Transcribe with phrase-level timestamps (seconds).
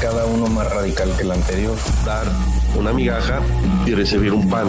[0.00, 1.76] Cada uno más radical que el anterior.
[2.06, 2.24] Dar
[2.74, 3.40] una migaja
[3.84, 4.68] y recibir un pan.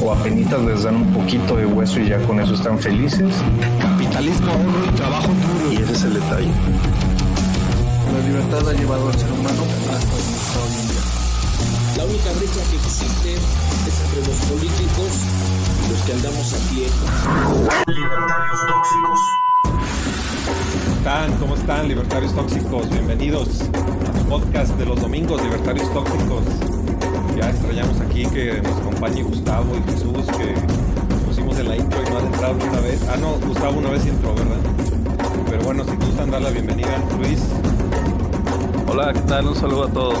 [0.00, 3.34] O apenas les dan un poquito de hueso y ya con eso están felices.
[3.80, 4.52] Capitalismo,
[4.88, 5.72] y trabajo duro.
[5.72, 6.52] Y ese es el detalle.
[8.12, 10.14] La libertad ha llevado al ser humano hasta
[10.60, 11.02] hoy en día.
[11.96, 15.10] La única brecha que existe es entre los políticos
[15.84, 16.86] y los que andamos a pie.
[17.88, 19.49] Libertarios tóxicos.
[21.00, 21.32] Están?
[21.38, 22.90] ¿Cómo están, libertarios tóxicos?
[22.90, 23.62] Bienvenidos
[24.06, 26.42] a su podcast de los domingos, libertarios tóxicos.
[27.38, 30.54] Ya extrañamos aquí que nos acompañe Gustavo y Jesús, que
[31.26, 33.00] pusimos en la intro y no han entrado una vez.
[33.08, 34.58] Ah, no, Gustavo una vez entró, ¿verdad?
[35.48, 37.40] Pero bueno, si gustan dar la bienvenida, Luis.
[38.86, 39.48] Hola, ¿qué tal?
[39.48, 40.18] Un saludo a todos.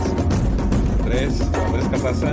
[1.00, 2.32] Andrés, Andrés Carraza.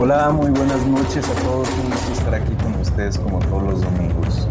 [0.00, 1.68] Hola, muy buenas noches a todos.
[1.84, 4.48] Un gusto estar aquí con ustedes como todos los domingos.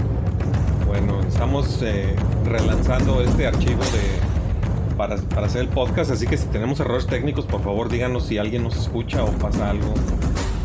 [0.85, 2.15] Bueno, estamos eh,
[2.45, 7.45] relanzando este archivo de, para, para, hacer el podcast, así que si tenemos errores técnicos,
[7.45, 9.93] por favor díganos si alguien nos escucha o pasa algo,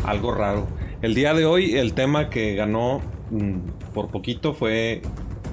[0.05, 0.67] algo raro.
[1.01, 3.01] El día de hoy el tema que ganó
[3.31, 3.59] mmm,
[3.93, 5.01] por poquito fue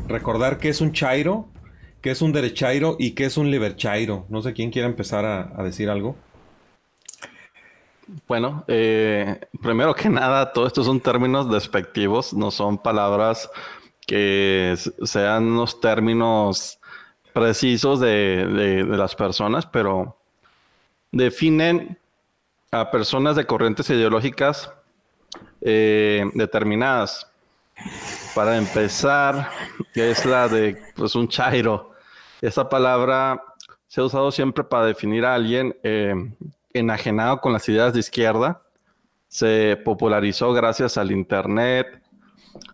[0.06, 1.48] recordar qué es un chairo,
[2.02, 4.26] qué es un derechairo y qué es un liberchairo.
[4.28, 6.16] No sé quién quiere empezar a, a decir algo.
[8.26, 13.50] Bueno, eh, primero que nada, todo esto son términos despectivos, no son palabras
[14.08, 16.80] que sean unos términos
[17.34, 20.16] precisos de, de, las personas, pero
[21.12, 21.98] definen
[22.72, 24.72] a personas de corrientes ideológicas
[25.60, 27.30] eh, determinadas.
[28.34, 29.50] Para empezar,
[29.94, 31.92] es la de pues, un chairo.
[32.40, 33.44] Esa palabra
[33.88, 36.14] se ha usado siempre para definir a alguien eh,
[36.72, 38.62] enajenado con las ideas de izquierda.
[39.28, 42.02] Se popularizó gracias al Internet,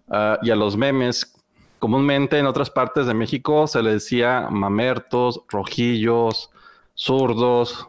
[0.09, 1.35] Uh, y a los memes.
[1.79, 6.51] Comúnmente en otras partes de México se le decía mamertos, rojillos,
[6.95, 7.89] zurdos.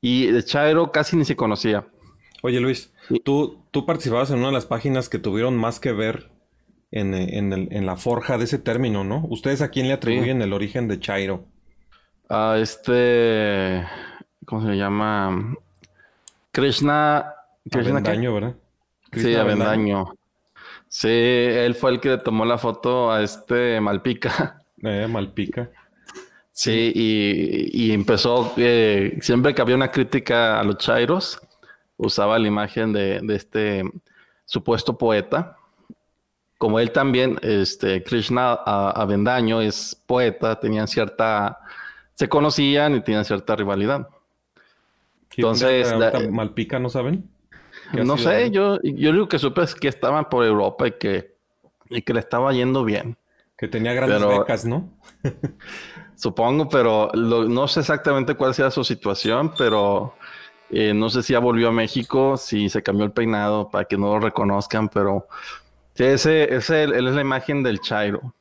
[0.00, 1.86] Y de Chairo casi ni se conocía.
[2.42, 2.92] Oye Luis,
[3.24, 6.30] ¿tú, tú participabas en una de las páginas que tuvieron más que ver
[6.90, 9.24] en, en, el, en la forja de ese término, ¿no?
[9.30, 10.42] ¿Ustedes a quién le atribuyen sí.
[10.42, 11.44] el origen de Chairo?
[12.28, 13.86] A este...
[14.44, 15.56] ¿Cómo se llama?
[16.50, 17.32] Krishna...
[17.70, 18.56] Krishna Avendaño, ¿verdad?
[19.10, 19.98] Krishna sí, Avendaño.
[19.98, 20.21] Avendaño.
[20.94, 24.58] Sí, él fue el que le tomó la foto a este Malpica.
[24.84, 25.70] Eh, Malpica.
[26.50, 31.40] Sí, y, y empezó, eh, siempre que había una crítica a los Chairos,
[31.96, 33.84] usaba la imagen de, de, este
[34.44, 35.56] supuesto poeta.
[36.58, 41.60] Como él también, este, Krishna Avendaño es poeta, tenían cierta,
[42.14, 44.08] se conocían y tenían cierta rivalidad.
[45.36, 47.30] Entonces, la, Malpica, ¿no saben?
[47.92, 51.36] No sé, yo, yo lo que supe es que estaban por Europa y que,
[51.90, 53.16] y que le estaba yendo bien.
[53.56, 54.90] Que tenía grandes pero, becas, ¿no?
[56.22, 60.14] supongo, pero lo, no sé exactamente cuál sea su situación, pero
[60.70, 63.98] eh, no sé si ya volvió a México, si se cambió el peinado para que
[63.98, 65.26] no lo reconozcan, pero
[65.94, 68.34] sí, ese, ese él es la imagen del Chairo.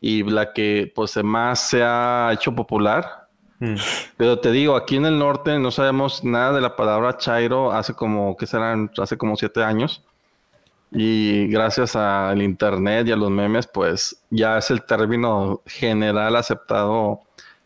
[0.00, 3.23] Y la que pues más se ha hecho popular
[3.60, 3.74] Mm.
[4.16, 7.94] Pero te digo, aquí en el norte no sabemos nada de la palabra chairo hace
[7.94, 8.90] como, ¿qué serán?
[8.98, 10.02] Hace como siete años.
[10.90, 17.20] Y gracias al internet y a los memes, pues ya es el término general aceptado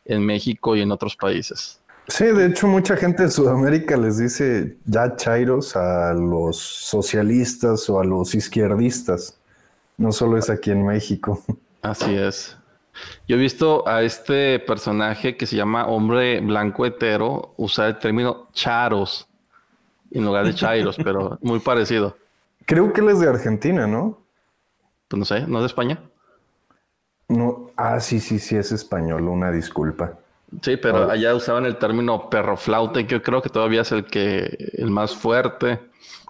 [0.04, 1.78] en México y en otros países.
[2.09, 8.00] Sí, de hecho mucha gente de Sudamérica les dice ya chairos a los socialistas o
[8.00, 9.38] a los izquierdistas.
[9.98, 11.44] No solo es aquí en México.
[11.82, 12.57] Así es.
[13.26, 18.48] Yo he visto a este personaje que se llama hombre blanco hetero usar el término
[18.53, 19.28] charos
[20.10, 22.16] en lugar de chairos, pero muy parecido.
[22.64, 24.19] Creo que él es de Argentina, ¿no?
[25.09, 26.00] Pues no sé, ¿no es de España?
[27.28, 30.19] No, ah, sí, sí, sí, es español, una disculpa.
[30.62, 31.10] Sí, pero oh.
[31.10, 34.91] allá usaban el término perro flauta, que yo creo que todavía es el que el
[34.91, 35.78] más fuerte,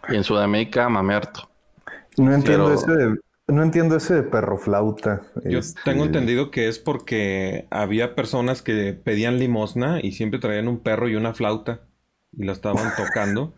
[0.09, 1.49] y en Sudamérica, mamerto.
[2.17, 2.75] No entiendo pero...
[2.75, 5.23] ese de, no entiendo ese de perro flauta.
[5.45, 5.81] Yo este...
[5.85, 11.09] tengo entendido que es porque había personas que pedían limosna y siempre traían un perro
[11.09, 11.81] y una flauta
[12.37, 13.55] y la estaban tocando.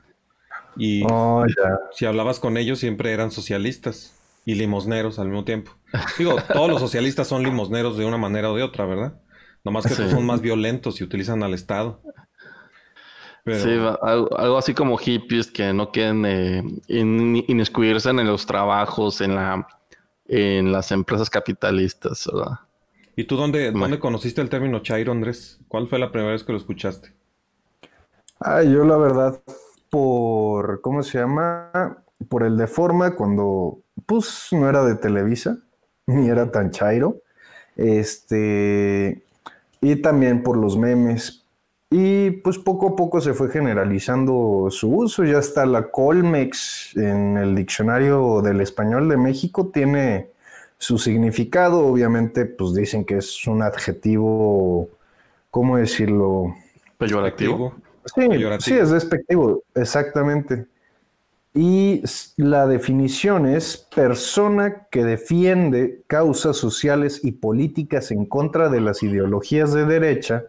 [0.77, 1.81] Y oh, ya.
[1.93, 4.17] si hablabas con ellos siempre eran socialistas
[4.47, 5.73] y limosneros al mismo tiempo.
[6.17, 9.21] Digo, todos los socialistas son limosneros de una manera o de otra, ¿verdad?
[9.65, 10.09] Nomás que sí.
[10.09, 12.01] son más violentos y utilizan al Estado.
[13.43, 13.59] Pero...
[13.59, 13.71] Sí,
[14.03, 19.35] algo, algo, así como hippies que no quieren eh, in, inmiscuirse en los trabajos, en
[19.35, 19.67] la
[20.31, 22.61] en las empresas capitalistas, ¿verdad?
[23.17, 25.59] ¿Y tú dónde, dónde conociste el término Chairo, Andrés?
[25.67, 27.12] ¿Cuál fue la primera vez que lo escuchaste?
[28.38, 29.41] Ah, yo la verdad,
[29.91, 31.99] por, ¿cómo se llama?
[32.29, 35.59] Por el de forma, cuando, pues, no era de Televisa,
[36.06, 37.17] ni era tan Chairo.
[37.76, 39.25] Este,
[39.81, 41.40] y también por los memes.
[41.91, 45.25] Y pues poco a poco se fue generalizando su uso.
[45.25, 50.31] Ya está la Colmex en el diccionario del español de México, tiene
[50.79, 51.85] su significado.
[51.85, 54.89] Obviamente, pues dicen que es un adjetivo,
[55.51, 56.55] ¿cómo decirlo?
[56.97, 57.75] Peyorativo.
[58.15, 58.23] Sí,
[58.61, 60.67] sí, es despectivo, exactamente.
[61.53, 62.03] Y
[62.37, 69.73] la definición es persona que defiende causas sociales y políticas en contra de las ideologías
[69.73, 70.45] de derecha,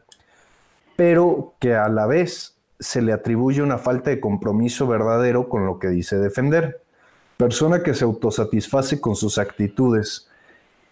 [1.02, 5.80] pero que a la vez se le atribuye una falta de compromiso verdadero con lo
[5.80, 6.84] que dice defender.
[7.38, 10.30] Persona que se autosatisface con sus actitudes.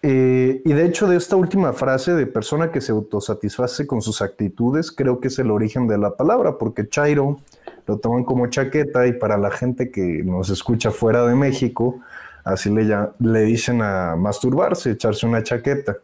[0.02, 4.20] Eh, y de hecho de esta última frase de persona que se autosatisface con sus
[4.20, 7.38] actitudes, creo que es el origen de la palabra, porque Chairo
[7.86, 12.00] lo toman como chaqueta y para la gente que nos escucha fuera de México,
[12.42, 12.84] así le,
[13.20, 15.98] le dicen a masturbarse, echarse una chaqueta.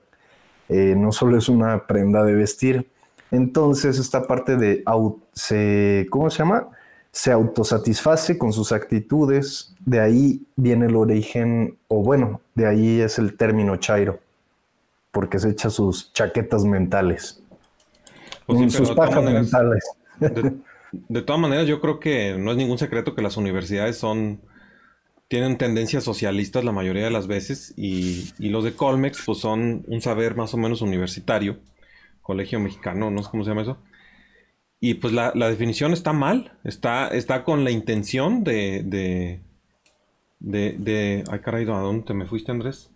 [0.68, 2.88] Eh, no solo es una prenda de vestir.
[3.30, 4.84] Entonces, esta parte de,
[5.32, 6.68] se, ¿cómo se llama?
[7.10, 13.18] Se autosatisface con sus actitudes, de ahí viene el origen, o bueno, de ahí es
[13.18, 14.20] el término chairo,
[15.10, 17.42] porque se echa sus chaquetas mentales.
[18.46, 19.84] Pues sus pajas mentales.
[20.92, 24.40] De todas maneras, yo creo que no es ningún secreto que las universidades son
[25.28, 30.00] tienen tendencias socialistas la mayoría de las veces y, los de Colmex pues son un
[30.00, 31.58] saber más o menos universitario,
[32.26, 33.78] colegio mexicano, no sé cómo se llama eso.
[34.80, 39.40] Y pues la, definición está mal, está, está con la intención de, de,
[40.40, 42.90] de, Ay, caray, ¿a dónde te me fuiste, Andrés?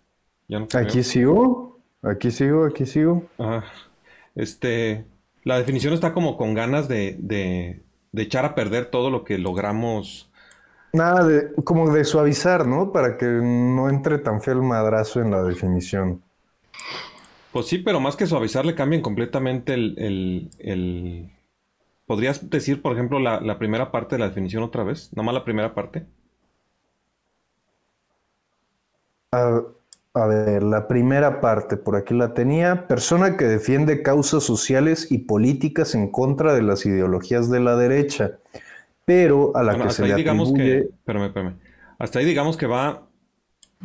[0.73, 3.23] aquí sigo, aquí sigo, aquí sigo.
[4.35, 5.05] Este,
[5.43, 7.15] la definición está como con ganas de,
[8.11, 10.29] de echar a perder todo lo que logramos.
[10.93, 12.91] Nada, de, como de suavizar, ¿no?
[12.91, 16.21] Para que no entre tan feo el madrazo en la definición.
[17.51, 20.49] Pues sí, pero más que suavizar, le cambian completamente el.
[20.59, 21.31] el,
[22.05, 25.11] ¿Podrías decir, por ejemplo, la, primera parte de la definición otra vez?
[25.13, 26.05] ¿Nada más la primera parte?
[29.31, 29.61] A,
[30.13, 32.87] a ver, la primera parte, por aquí la tenía.
[32.87, 38.39] Persona que defiende causas sociales y políticas en contra de las ideologías de la derecha,
[39.05, 40.81] pero a la que se le digamos atribuye...
[40.81, 41.55] Que, espérame, espérame.
[41.97, 43.07] Hasta ahí digamos que va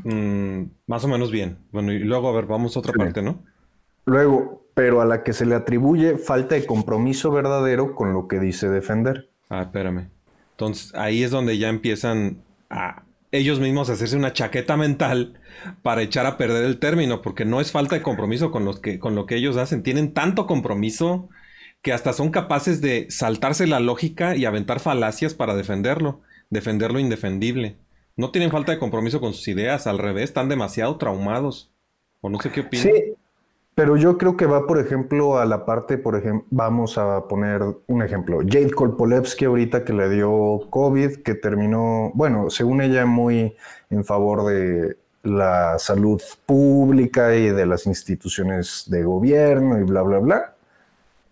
[0.02, 1.58] mm, más o menos bien.
[1.70, 3.38] Bueno, y luego, a ver, vamos a otra parte, ¿no?
[4.06, 8.38] Luego, pero a la que se le atribuye falta de compromiso verdadero con lo que
[8.38, 9.28] dice defender.
[9.50, 10.08] Ah, espérame.
[10.52, 12.38] Entonces, ahí es donde ya empiezan
[12.70, 15.40] a ellos mismos hacerse una chaqueta mental
[15.82, 18.98] para echar a perder el término, porque no es falta de compromiso con, los que,
[18.98, 19.82] con lo que ellos hacen.
[19.82, 21.28] Tienen tanto compromiso
[21.82, 27.00] que hasta son capaces de saltarse la lógica y aventar falacias para defenderlo, defender lo
[27.00, 27.76] indefendible.
[28.16, 31.70] No tienen falta de compromiso con sus ideas, al revés, están demasiado traumados.
[32.20, 32.86] O no sé qué opinan.
[32.86, 32.92] Sí,
[33.76, 37.60] pero yo creo que va, por ejemplo, a la parte, por ejemplo, vamos a poner
[37.88, 38.38] un ejemplo.
[38.38, 43.54] Jade Kolpolevsky ahorita que le dio COVID, que terminó, bueno, según ella, muy
[43.90, 50.20] en favor de la salud pública y de las instituciones de gobierno y bla, bla,
[50.20, 50.54] bla.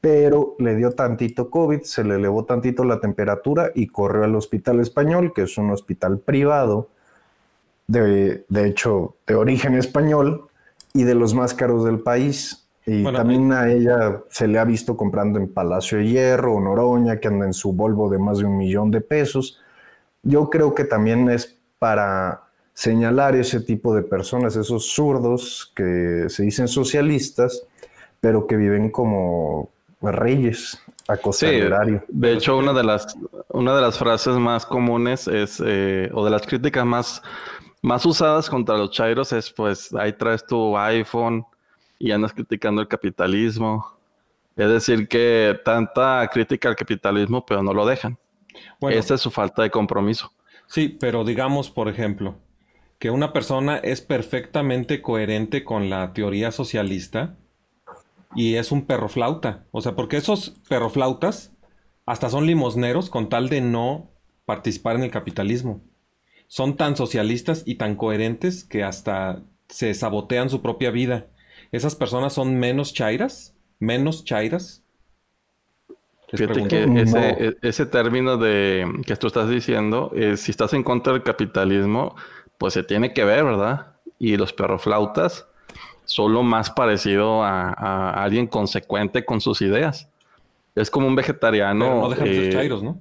[0.02, 4.81] Pero le dio tantito COVID, se le elevó tantito la temperatura y corrió al hospital
[4.81, 6.91] español, que es un hospital privado,
[7.87, 10.50] de, de hecho, de origen español
[10.94, 12.67] y de los más caros del país.
[12.87, 17.19] Y también a ella se le ha visto comprando en Palacio de Hierro o Noroña,
[17.19, 19.58] que anda en su Volvo de más de un millón de pesos.
[20.22, 22.43] Yo creo que también es para
[22.74, 27.67] señalar ese tipo de personas, esos zurdos que se dicen socialistas,
[28.20, 29.70] pero que viven como
[30.03, 31.60] reyes a costa sí,
[32.08, 33.17] De hecho, una de las,
[33.48, 37.22] una de las frases más comunes es, eh, o de las críticas más
[37.84, 41.44] más usadas contra los chairos es pues ahí traes tu iPhone
[41.98, 43.98] y andas criticando el capitalismo.
[44.56, 48.19] Es decir, que tanta crítica al capitalismo, pero no lo dejan.
[48.88, 50.32] Esa es su falta de compromiso.
[50.67, 52.36] Sí, pero digamos, por ejemplo,
[52.98, 57.36] que una persona es perfectamente coherente con la teoría socialista
[58.34, 59.67] y es un perro flauta.
[59.72, 61.53] O sea, porque esos perroflautas
[62.06, 64.10] hasta son limosneros con tal de no
[64.46, 65.82] participar en el capitalismo
[66.55, 71.27] son tan socialistas y tan coherentes que hasta se sabotean su propia vida.
[71.73, 73.56] ¿Esas personas son menos chairas?
[73.81, 74.84] ¿Menos chairas?
[76.29, 81.15] Fíjate que e, ese, término de que tú estás diciendo, es, si estás en contra
[81.15, 82.15] del capitalismo,
[82.56, 83.96] pues se tiene que ver, ¿verdad?
[84.20, 85.49] Y los perroflautas
[86.05, 90.08] son lo más parecido a, alguien consecuente con sus ideas.
[90.77, 92.03] Es como un vegetariano.
[92.03, 93.01] no dejan de ser eh, chairos, ¿no?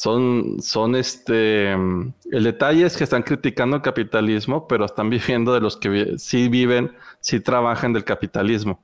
[0.00, 5.60] Son, son este, el detalle es que están criticando el capitalismo, pero están viviendo de
[5.60, 8.82] los que sí viven, sí trabajan del capitalismo.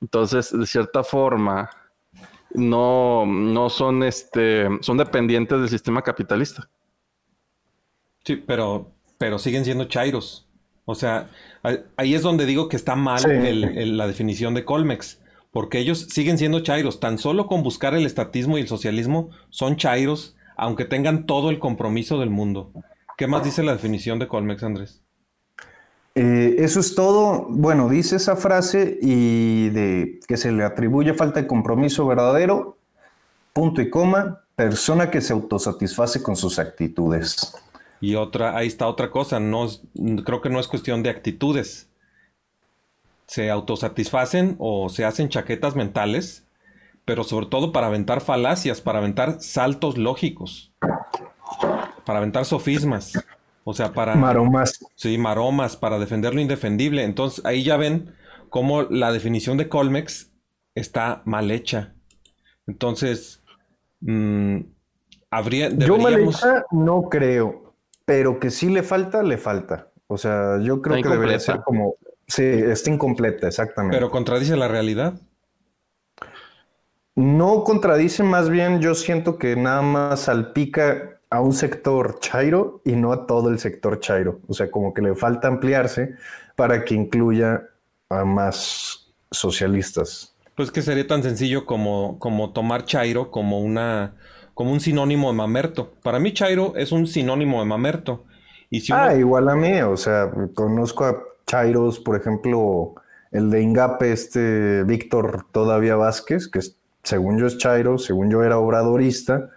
[0.00, 1.70] Entonces, de cierta forma,
[2.50, 6.68] no, no son, este, son dependientes del sistema capitalista.
[8.24, 10.48] Sí, pero, pero siguen siendo chairos.
[10.84, 11.30] O sea,
[11.96, 15.17] ahí es donde digo que está mal la definición de Colmex,
[15.50, 17.00] porque ellos siguen siendo chairos.
[17.00, 21.58] Tan solo con buscar el estatismo y el socialismo son chairos, aunque tengan todo el
[21.58, 22.72] compromiso del mundo.
[23.16, 25.02] ¿Qué más dice la definición de Colmex, Andrés?
[26.14, 27.46] Eh, eso es todo.
[27.48, 32.76] Bueno, dice esa frase y de que se le atribuye falta de compromiso verdadero,
[33.52, 37.54] punto y coma, persona que se autosatisface con sus actitudes.
[38.00, 39.68] Y otra, ahí está otra cosa, no
[40.24, 41.87] creo que no es cuestión de actitudes.
[43.28, 46.48] Se autosatisfacen o se hacen chaquetas mentales,
[47.04, 50.72] pero sobre todo para aventar falacias, para aventar saltos lógicos,
[52.04, 53.12] para aventar sofismas.
[53.64, 54.14] O sea, para...
[54.14, 54.82] Maromas.
[54.94, 57.04] Sí, maromas, para defender lo indefendible.
[57.04, 58.14] Entonces, ahí ya ven
[58.48, 60.32] cómo la definición de Colmex
[60.74, 61.94] está mal hecha.
[62.66, 63.42] Entonces,
[64.00, 64.60] mmm,
[65.30, 65.68] habría...
[65.68, 67.74] Yo mal hecha no creo,
[68.06, 69.88] pero que sí le falta, le falta.
[70.06, 71.96] O sea, yo creo que debería ser como...
[72.28, 73.96] Sí, está incompleta, exactamente.
[73.96, 75.14] Pero contradice la realidad.
[77.16, 82.92] No contradice, más bien yo siento que nada más salpica a un sector chairo y
[82.92, 84.40] no a todo el sector chairo.
[84.46, 86.14] O sea, como que le falta ampliarse
[86.54, 87.64] para que incluya
[88.08, 90.34] a más socialistas.
[90.54, 94.14] Pues que sería tan sencillo como, como tomar chairo como una
[94.54, 95.92] como un sinónimo de mamerto.
[96.02, 98.24] Para mí chairo es un sinónimo de mamerto.
[98.70, 101.16] Y si Ah, igual a mí, o sea, conozco a
[101.48, 102.94] chairos, por ejemplo,
[103.32, 106.60] el de Ingape, este Víctor Todavía Vázquez, que
[107.02, 109.50] según yo es chairo, según yo era obradorista,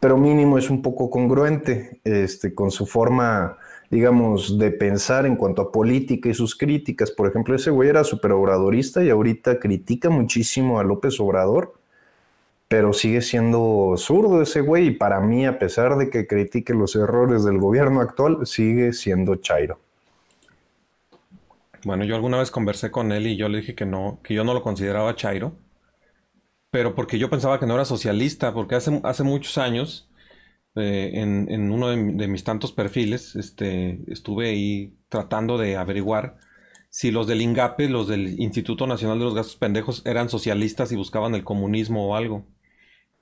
[0.00, 3.58] pero mínimo es un poco congruente este, con su forma,
[3.90, 7.10] digamos, de pensar en cuanto a política y sus críticas.
[7.10, 11.74] Por ejemplo, ese güey era súper obradorista y ahorita critica muchísimo a López Obrador,
[12.68, 16.96] pero sigue siendo zurdo ese güey y para mí, a pesar de que critique los
[16.96, 19.78] errores del gobierno actual, sigue siendo chairo.
[21.84, 24.44] Bueno, yo alguna vez conversé con él y yo le dije que no, que yo
[24.44, 25.56] no lo consideraba chairo
[26.72, 30.08] pero porque yo pensaba que no era socialista, porque hace, hace muchos años,
[30.74, 36.38] eh, en, uno de, mis tantos perfiles, este, estuve ahí tratando de averiguar
[36.88, 40.96] si los del INGAPE, los del Instituto Nacional de los Gastos Pendejos, eran socialistas y
[40.96, 42.46] buscaban el comunismo o algo.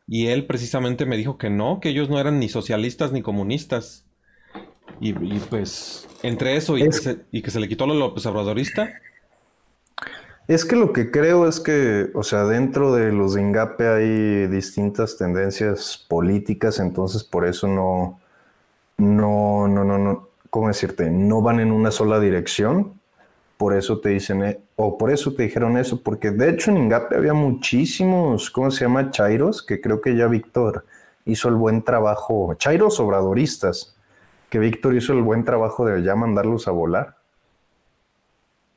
[0.07, 4.07] Y él precisamente me dijo que no, que ellos no eran ni socialistas ni comunistas.
[5.00, 8.91] Y, pues, entre eso y, que se, y que se le quitó lo López Obradorista,
[10.49, 14.47] es que lo que creo es que, o sea, dentro de los de Ingape hay
[14.49, 18.19] distintas tendencias políticas, entonces por eso no,
[18.99, 21.09] no, no, no, no, ¿cómo decirte?
[21.09, 22.95] No van en una sola dirección.
[23.57, 26.79] Por eso te dicen, eh, o por eso te dijeron eso, porque de hecho en
[26.79, 29.11] Ingape había muchísimos, ¿cómo se llama?
[29.11, 30.85] Chairos, que creo que ya Víctor
[31.27, 33.95] hizo el buen trabajo, Chairos obradoristas,
[34.50, 37.16] que Víctor hizo el buen trabajo de ya mandarlos a volar.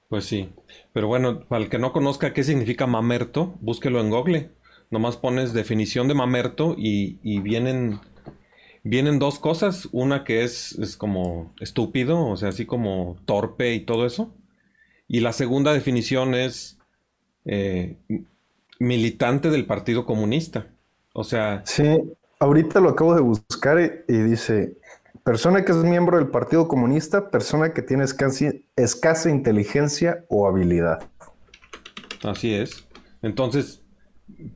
[0.08, 0.50] Pues sí.
[0.94, 4.52] Pero bueno, para el que no conozca qué significa mamerto, búsquelo en Google.
[4.92, 8.00] Nomás pones definición de mamerto y, vienen,
[8.84, 9.90] vienen dos cosas.
[9.92, 14.32] Una que es, es como estúpido, o sea, así como torpe y todo eso.
[15.08, 16.78] Y la segunda definición es
[17.46, 17.98] eh,
[18.80, 20.68] militante del Partido Comunista.
[21.14, 21.64] O sea...
[21.66, 22.00] Sí,
[22.38, 24.78] ahorita lo acabo de buscar y dice,
[25.24, 31.10] Persona que es miembro del Partido Comunista, persona que tiene escasa, inteligencia o habilidad.
[32.24, 32.88] Así es.
[33.22, 33.84] Entonces,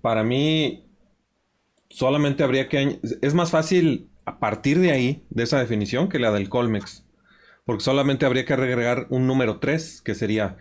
[0.02, 0.90] para mí,
[1.90, 3.00] solamente habría que...
[3.22, 7.06] Es más fácil a partir de ahí, de esa definición, que la del Colmex.
[7.64, 10.58] Porque solamente habría que agregar un número 3, que sería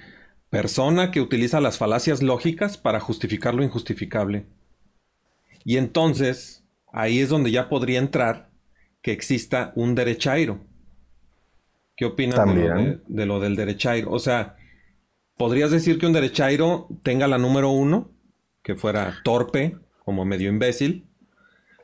[0.51, 4.47] persona que utiliza las falacias lógicas para justificar lo injustificable.
[5.65, 8.46] Y entonces, ahí es donde ya podría entrar
[9.07, 10.59] que exista un derechairo.
[11.97, 12.45] ¿Qué opinas
[13.07, 14.11] de lo, del derechairo?
[14.11, 14.57] O sea,
[15.37, 18.11] ¿podrías decir que un derechairo tenga la número uno,
[18.65, 21.07] que fuera torpe, como medio imbécil?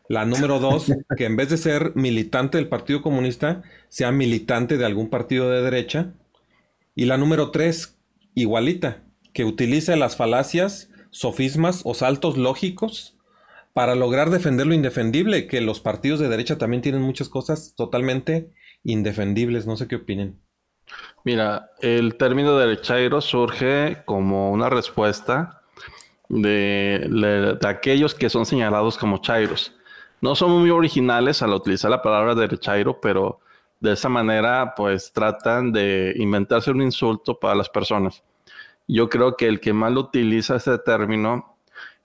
[0.09, 0.87] La número dos,
[1.17, 5.63] que en vez de ser militante del Partido Comunista, sea militante de algún partido de
[5.63, 6.15] derecha.
[6.97, 8.01] Y la número tres,
[8.35, 13.17] igualita, que utilice las falacias, sofismas o saltos lógicos
[13.73, 18.53] para lograr defender lo indefendible, que los partidos de derecha también tienen muchas cosas totalmente
[18.85, 19.67] indefendibles.
[19.67, 20.41] No sé qué opinen.
[21.25, 25.63] Mira, el término derechairo surge como una respuesta
[26.29, 29.73] de, aquellos que son señalados como chairos.
[30.21, 33.41] No son muy originales al utilizar la palabra derechairo, pero
[33.81, 38.23] de esa manera pues tratan de inventarse un insulto para las personas.
[38.89, 41.52] Yo creo que el que más lo utiliza ese término,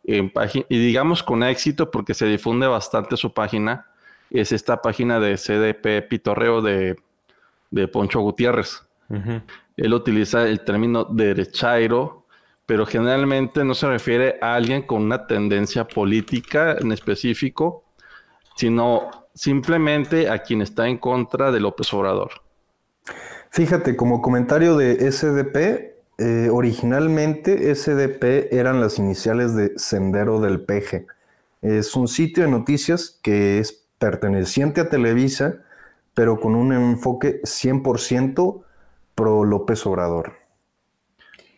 [0.08, 0.32] en
[0.70, 3.88] y digamos con éxito porque se difunde bastante su página,
[4.32, 6.96] es esta página de CDP Pitorreo de,
[7.72, 8.84] de Poncho Gutiérrez.
[9.78, 12.26] Él utiliza el término derechairo,
[12.66, 17.84] pero generalmente no se refiere a alguien con una tendencia política en específico,
[18.56, 22.32] sino simplemente a quien está en contra de López Obrador.
[23.50, 31.06] Fíjate, como comentario de SDP, eh, originalmente SDP eran las iniciales de Sendero del Peje.
[31.62, 35.64] Es un sitio de noticias que es perteneciente a Televisa,
[36.14, 38.64] pero con un enfoque 100%
[39.16, 40.34] pro López Obrador.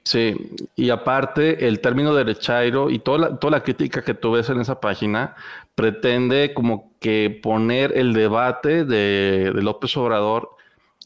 [0.03, 0.35] Sí,
[0.75, 4.59] y aparte el término derechairo y toda la, toda la crítica que tú ves en
[4.59, 5.35] esa página
[5.75, 10.49] pretende como que poner el debate de, López Obrador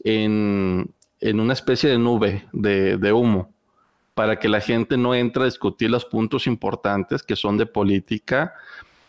[0.04, 0.90] en,
[1.32, 3.54] una especie de nube de, de, humo
[4.14, 8.54] para que la gente no entre a discutir los puntos importantes que son de política,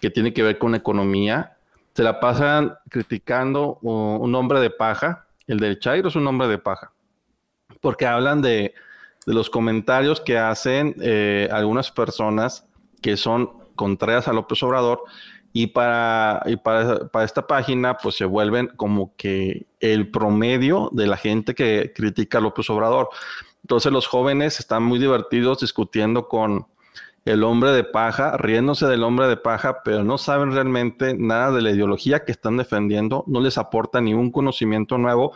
[0.01, 1.57] que tiene que ver con economía.
[1.95, 5.27] Se la pasan criticando un hombre de paja.
[5.47, 6.95] El derechairo es un hombre de paja
[7.85, 8.75] porque hablan de,
[9.27, 12.67] los comentarios que hacen eh, algunas personas
[13.01, 15.03] que son contrarias a López Obrador
[15.55, 21.17] y para, para, para, esta página pues se vuelven como que el promedio de la
[21.17, 23.09] gente que critica a López Obrador.
[23.63, 26.67] Entonces los jóvenes están muy divertidos discutiendo con
[27.25, 31.63] el hombre de paja, riéndose del hombre de paja, pero no saben realmente nada de
[31.63, 35.33] la ideología que están defendiendo, no les aporta ningún conocimiento nuevo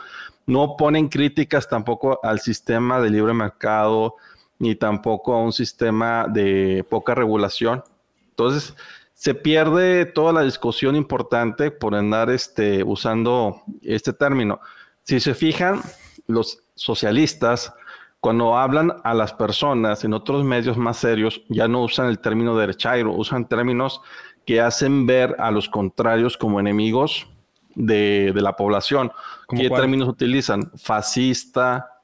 [0.49, 4.17] no ponen críticas tampoco al sistema de libre mercado,
[4.59, 7.85] ni tampoco a un sistema de poca regulación.
[8.31, 8.75] Entonces,
[9.19, 14.61] se pierde toda la discusión importante por andar este, usando este término.
[15.03, 15.81] Si se fijan,
[16.29, 17.75] los socialistas,
[18.21, 22.57] cuando hablan a las personas en otros medios más serios, ya no usan el término
[22.57, 24.01] derechairo, usan términos
[24.47, 27.27] que hacen ver a los contrarios como enemigos
[27.75, 29.11] de, la población.
[29.49, 30.71] ¿Qué términos utilizan?
[30.77, 32.03] Fascista,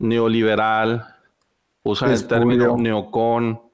[0.00, 1.14] neoliberal,
[1.84, 3.65] usan el término neocon,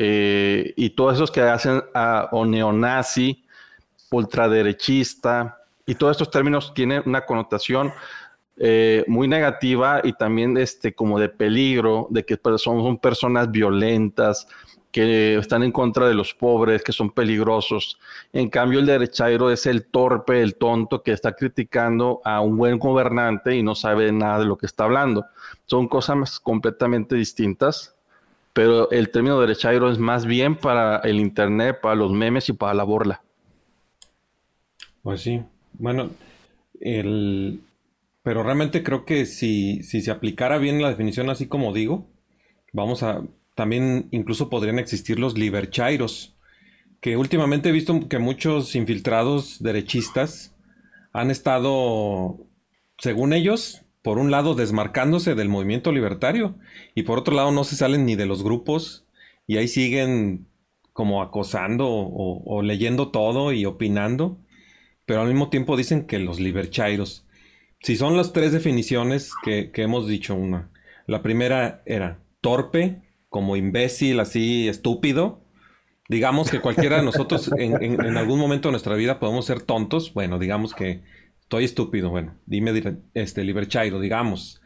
[0.00, 1.82] eh, y todos esos que hacen
[2.30, 3.44] o neonazi,
[4.12, 7.92] ultraderechista, y todos estos términos tienen una connotación
[8.58, 14.46] eh, muy negativa y también este, como de peligro, de que son personas violentas,
[14.92, 17.98] que están en contra de los pobres, que son peligrosos.
[18.32, 22.78] En cambio, el derechairo es el torpe, el tonto que está criticando a un buen
[22.78, 25.26] gobernante y no sabe nada de lo que está hablando.
[25.66, 27.97] Son cosas completamente distintas,
[28.58, 32.74] pero el término derechairo es más bien para el Internet, para los memes y para
[32.74, 33.22] la burla.
[35.00, 35.44] Pues sí,
[35.74, 36.10] bueno,
[36.80, 37.60] el...
[38.24, 42.08] pero realmente creo que si, si se aplicara bien la definición así como digo,
[42.72, 43.22] vamos a,
[43.54, 46.34] también incluso podrían existir los liberchairos,
[47.00, 50.52] que últimamente he visto que muchos infiltrados derechistas
[51.12, 52.38] han estado,
[52.98, 56.54] según ellos, por un lado desmarcándose del movimiento libertario
[56.94, 59.06] y por otro lado no se salen ni de los grupos
[59.46, 60.46] y ahí siguen
[60.98, 64.36] como acosando o, leyendo todo y opinando,
[65.06, 67.24] pero al mismo tiempo dicen que los liberchairos.
[67.80, 70.70] Si son las tres definiciones que, hemos dicho, una.
[71.06, 75.40] La primera era torpe, como imbécil, así estúpido.
[76.08, 80.12] Digamos que cualquiera de nosotros en, algún momento de nuestra vida podemos ser tontos.
[80.12, 81.02] Bueno, digamos que
[81.48, 82.10] estoy estúpido.
[82.10, 84.60] Bueno, dime este Liberchairo, digamos.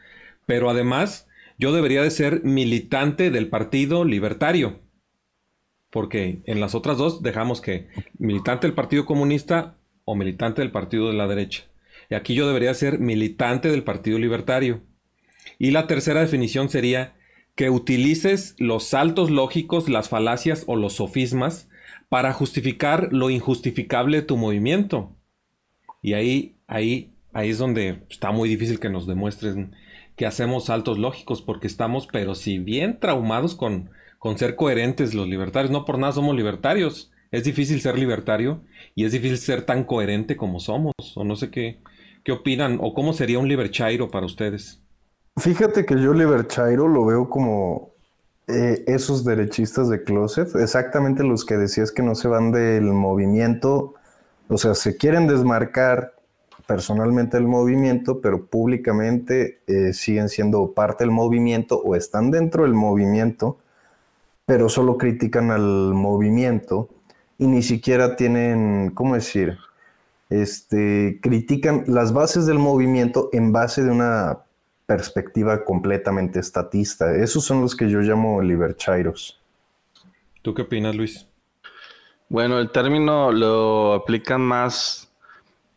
[0.45, 4.81] Pero además, yo debería de ser militante del Partido Libertario.
[5.89, 7.87] Porque en las otras dos dejamos que
[8.19, 11.63] militante del Partido Comunista o militante del Partido de la Derecha.
[12.09, 14.81] Y aquí yo debería ser militante del Partido Libertario.
[15.57, 17.15] Y la tercera definición sería
[17.55, 21.69] que utilices los saltos lógicos, las falacias o los sofismas
[22.09, 25.15] para justificar lo injustificable de tu movimiento.
[26.03, 29.75] Y ahí, ahí, ahí es donde está muy difícil que nos demuestren
[30.15, 35.27] que hacemos saltos lógicos, porque estamos, pero si bien traumados con, con ser coherentes los
[35.27, 37.11] libertarios, no por nada somos libertarios.
[37.31, 38.61] Es difícil ser libertario
[38.93, 40.93] y es difícil ser tan coherente como somos.
[41.15, 41.79] O no sé qué,
[42.23, 44.79] qué opinan, o cómo sería un liberchairo para ustedes.
[45.37, 47.93] Fíjate que yo Oliver Chairo lo veo como
[48.47, 53.95] eh, esos derechistas de closet, exactamente los que decías que no se van del movimiento,
[54.47, 56.13] o sea, se quieren desmarcar
[56.65, 62.73] personalmente del movimiento, pero públicamente eh, siguen siendo parte del movimiento o están dentro del
[62.73, 63.57] movimiento,
[64.45, 66.89] pero solo critican al movimiento
[67.37, 69.57] y ni siquiera tienen, ¿cómo decir?
[70.29, 74.39] Este, critican las bases del movimiento en base de una
[74.85, 77.15] perspectiva completamente estatista.
[77.15, 79.39] Esos son los que yo llamo liberchairos.
[80.41, 81.27] ¿Tú qué opinas, Luis?
[82.29, 85.12] Bueno, el término lo aplican más,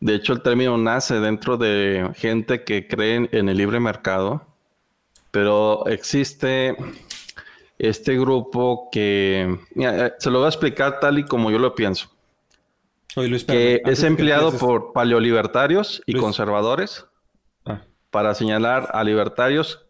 [0.00, 4.46] de hecho el término nace dentro de gente que cree en el libre mercado,
[5.30, 6.76] pero existe
[7.78, 11.74] este grupo que, mira, eh, se lo voy a explicar tal y como yo lo
[11.74, 12.10] pienso.
[13.16, 16.22] Oye, Luis, que es que empleado por paleolibertarios y Luis.
[16.22, 17.06] conservadores
[17.64, 19.86] Ah, para señalar a libertarios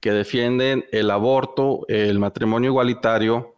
[0.00, 3.54] que defienden el aborto, el matrimonio igualitario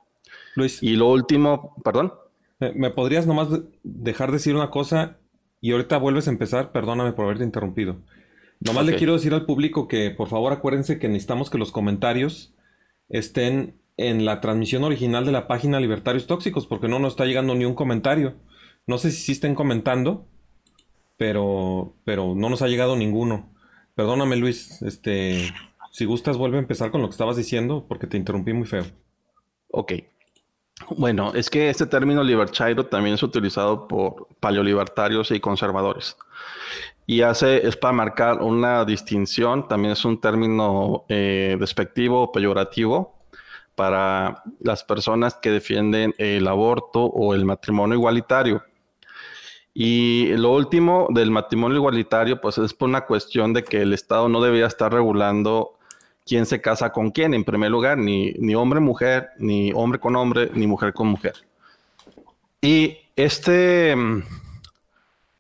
[0.57, 2.15] Luis, y lo último, perdón.
[2.59, 5.19] ¿me, me podrías nomás de- dejar decir una cosa
[5.63, 6.73] y ahorita vuelves a empezar?
[6.73, 7.97] Perdóname por haberte interrumpido.
[8.61, 8.99] Nomás le Ok.
[8.99, 12.55] quiero decir al público que por favor acuérdense que necesitamos que los comentarios
[13.09, 17.55] estén en la transmisión original de la página Libertarios Tóxicos porque no nos está llegando
[17.55, 18.35] ni un comentario.
[18.87, 20.27] No sé si sí estén comentando,
[21.17, 23.49] pero, pero no nos ha llegado ninguno.
[23.95, 24.83] Perdóname, Luis.
[24.83, 25.53] Este,
[25.93, 28.85] si gustas, vuelve a empezar con lo que estabas diciendo porque te interrumpí muy feo.
[29.69, 29.93] Ok.
[30.97, 36.17] Bueno, es que este término liberchairo también es utilizado por paleolibertarios y conservadores.
[37.07, 43.15] Y hace, es para marcar una distinción, también es un término eh, despectivo o peyorativo
[43.77, 48.65] para las personas que defienden el aborto o el matrimonio igualitario.
[49.75, 54.29] Y lo último del matrimonio igualitario, pues es por una cuestión de que el Estado
[54.29, 55.79] no debería estar regulando
[56.27, 60.51] quién se casa con quién, en primer lugar, ni, ni hombre-mujer, ni hombre con hombre,
[60.53, 61.35] ni mujer con mujer.
[62.61, 64.23] Y este, mm,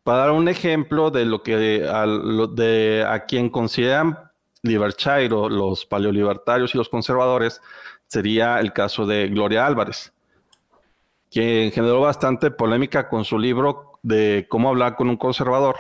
[0.05, 4.19] para dar un ejemplo de lo que a, de, a quien consideran
[4.63, 7.61] liberchairo, los paleolibertarios y los conservadores,
[8.07, 10.13] sería el caso de Gloria Álvarez,
[11.31, 15.77] quien generó bastante polémica con su libro de cómo hablar con un conservador.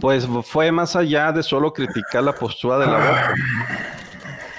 [0.00, 3.34] Pues fue más allá de solo criticar la postura del aborto.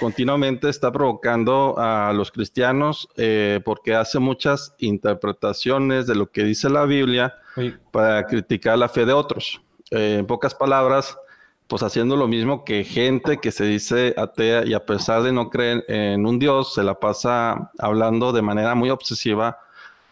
[0.00, 6.68] Continuamente está provocando a los cristianos eh, porque hace muchas interpretaciones de lo que dice
[6.68, 7.34] la Biblia
[7.90, 9.60] para criticar la fe de otros.
[9.90, 11.16] Eh, en pocas palabras,
[11.66, 15.48] pues haciendo lo mismo que gente que se dice atea y a pesar de no
[15.50, 19.58] creer en un Dios, se la pasa hablando de manera muy obsesiva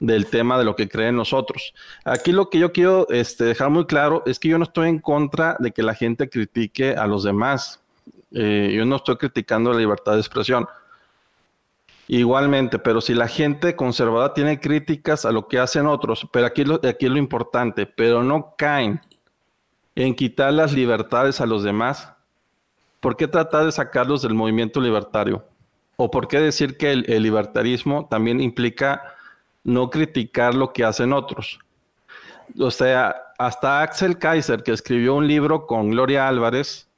[0.03, 1.75] del tema de lo que creen nosotros.
[2.05, 4.99] Aquí lo que yo quiero este, dejar muy claro es que yo no estoy en
[4.99, 7.82] contra de que la gente critique a los demás.
[8.35, 10.67] Eh, yo no estoy criticando la libertad de expresión.
[12.09, 16.65] Igualmente, pero si la gente conservadora tiene críticas a lo que hacen otros, pero aquí,
[16.65, 19.01] lo, aquí es lo importante, pero no caen
[19.95, 22.13] en quitar las libertades a los demás,
[23.01, 25.45] ¿por qué tratar de sacarlos del movimiento libertario?
[25.97, 29.15] ¿O por qué decir que el, el libertarismo también implica
[29.63, 31.61] no criticar lo que hacen otros?
[32.59, 36.89] O sea, hasta Axel Kaiser, que escribió un libro con Gloria Álvarez,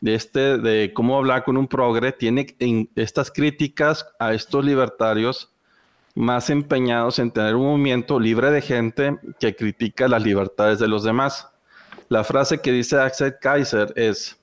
[0.00, 5.52] de este de cómo hablar con un progre tiene en estas críticas a estos libertarios
[6.14, 11.04] más empeñados en tener un movimiento libre de gente que critica las libertades de los
[11.04, 11.48] demás.
[12.08, 14.40] La frase que dice Axel Kaiser es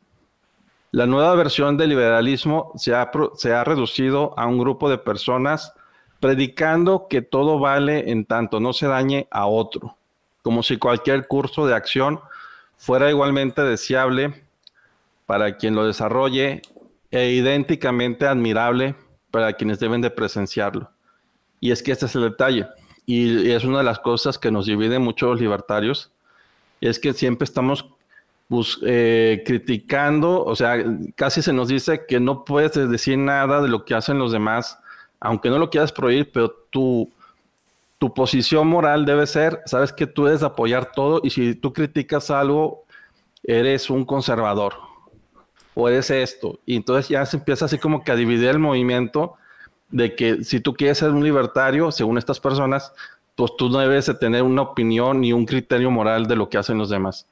[0.92, 5.74] la nueva versión del liberalismo se ha, se ha reducido a un grupo de personas
[6.20, 9.98] predicando que todo vale en tanto no se dañe a otro,
[10.42, 12.20] como si cualquier curso de acción
[12.78, 14.47] fuera igualmente deseable
[15.28, 16.64] para quien lo desarrolle
[17.12, 18.96] e idénticamente admirable
[19.30, 20.90] para quienes deben de presenciarlo.
[21.60, 22.66] Y es que este es el detalle,
[23.06, 26.12] y, es una de las cosas que nos divide mucho los libertarios,
[26.82, 27.86] es que siempre estamos
[28.84, 30.84] eh, criticando, o sea,
[31.16, 34.80] casi se nos dice que no puedes decir nada de lo que hacen los demás,
[35.20, 37.12] aunque no lo quieras prohibir, pero tu,
[37.98, 42.30] tu posición moral debe ser, sabes que tú debes apoyar todo, y si tú criticas
[42.30, 42.86] algo,
[43.44, 44.87] eres un conservador,
[45.78, 46.60] o eres esto.
[46.66, 49.36] Y entonces ya se empieza así como que a dividir el movimiento
[49.92, 52.92] de que si tú quieres ser un libertario, según estas personas,
[53.36, 56.58] pues tú no debes de tener una opinión ni un criterio moral de lo que
[56.58, 57.28] hacen los demás.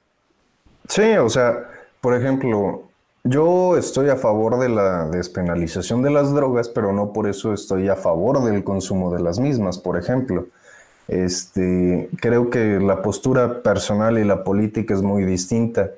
[0.88, 2.84] Sí, o sea, por ejemplo,
[3.24, 7.90] yo estoy a favor de la despenalización de las drogas, pero no por eso estoy
[7.90, 10.46] a favor del consumo de las mismas, por ejemplo.
[11.08, 15.90] Este, creo que la postura personal y la política es muy distinta.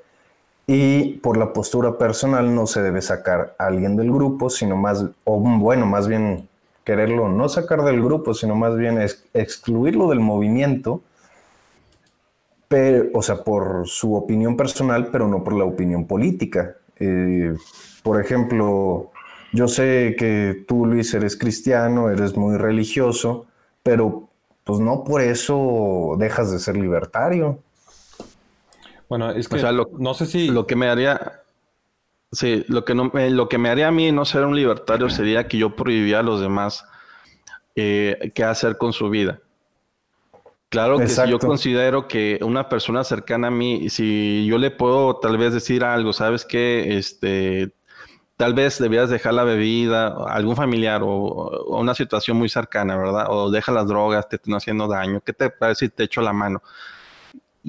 [0.67, 5.05] Y por la postura personal no se debe sacar a alguien del grupo, sino más,
[5.23, 6.47] o bueno, más bien
[6.83, 11.01] quererlo no sacar del grupo, sino más bien ex- excluirlo del movimiento
[12.67, 16.75] pero, o sea, por su opinión personal, pero no por la opinión política.
[16.99, 17.53] Eh,
[18.03, 19.11] por ejemplo,
[19.53, 23.45] yo sé que tú, Luis, eres cristiano, eres muy religioso,
[23.83, 24.27] pero
[24.65, 27.59] pues no por eso dejas de ser libertario.
[29.09, 30.49] Bueno, es que sea, lo- no sé si...
[30.49, 31.41] Lo que me haría...
[32.31, 35.09] Sí, lo que, no, eh, lo que me haría a mí no ser un libertario
[35.09, 36.85] sería que yo prohibía a los demás
[37.75, 39.39] eh, qué hacer con su vida.
[40.69, 45.15] Claro que si yo considero que una persona cercana a mí, si yo le puedo
[45.15, 47.71] tal vez decir algo, sabes que este,
[48.35, 53.27] tal vez debías dejar la bebida, algún familiar o, una situación muy cercana, ¿verdad?
[53.29, 56.33] O deja las drogas, te están haciendo daño, ¿qué te parece si te echo la
[56.33, 56.61] mano?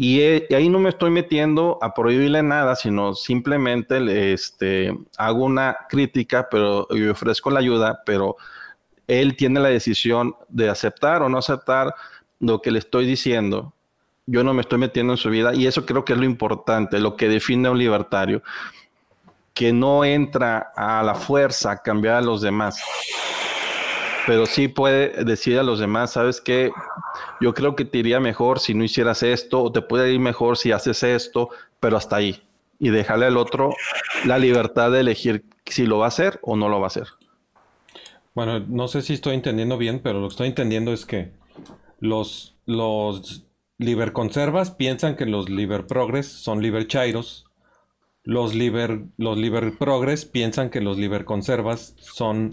[0.00, 5.76] Y, y, ahí no me estoy metiendo a prohibirle nada, sino simplemente este, hago una
[5.88, 8.36] crítica, pero y ofrezco la ayuda, pero
[9.08, 11.92] él tiene la decisión de aceptar o no aceptar
[12.38, 13.72] lo que le estoy diciendo.
[14.26, 17.00] Yo no me estoy metiendo en su vida y eso creo que es lo importante,
[17.00, 18.40] lo que define a un libertario,
[19.52, 22.80] que no entra a la fuerza a cambiar a los demás,
[24.28, 26.70] pero sí puede decir a los demás, sabes que
[27.40, 30.58] yo creo que te iría mejor si no hicieras esto o te puede ir mejor
[30.58, 31.48] si haces esto,
[31.80, 32.42] pero hasta ahí.
[32.78, 33.70] Y dejarle al otro
[34.26, 37.06] la libertad de elegir si lo va a hacer o no lo va a hacer.
[38.34, 41.32] Bueno, no sé si estoy entendiendo bien, pero lo que estoy entendiendo es que
[41.98, 43.46] los, los
[43.78, 47.46] liberconservas piensan que los liberprogres son liberchairos.
[48.24, 49.38] Los, liber, los
[50.26, 52.52] piensan que los liberconservas son,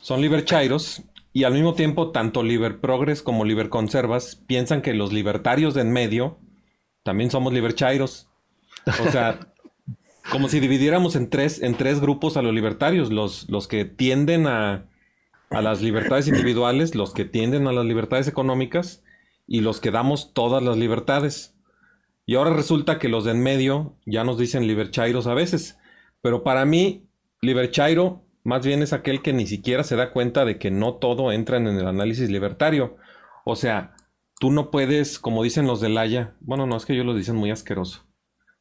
[0.00, 1.02] son liberchairos.
[1.32, 6.38] Y al mismo tiempo, tanto liberprogres como liberconservas piensan que los libertarios de en medio
[7.02, 8.28] también somos liberchairos.
[9.00, 9.52] O sea,
[10.30, 14.46] como si dividiéramos en tres, en tres grupos a los libertarios, los, los que tienden
[14.46, 14.88] a,
[15.50, 19.02] a las libertades individuales, los que tienden a las libertades económicas
[19.46, 21.56] y los que damos todas las libertades.
[22.26, 25.78] Y ahora resulta que los de en medio ya nos dicen liberchairos a veces.
[26.22, 27.08] Pero para mí,
[27.40, 31.32] liberchairo más bien es aquel que ni siquiera se da cuenta de que no todo
[31.32, 32.96] entra en el análisis libertario.
[33.44, 33.94] O sea,
[34.38, 37.36] tú no puedes, como dicen los de Laya, bueno, no es que ellos lo dicen
[37.36, 38.06] muy asqueroso.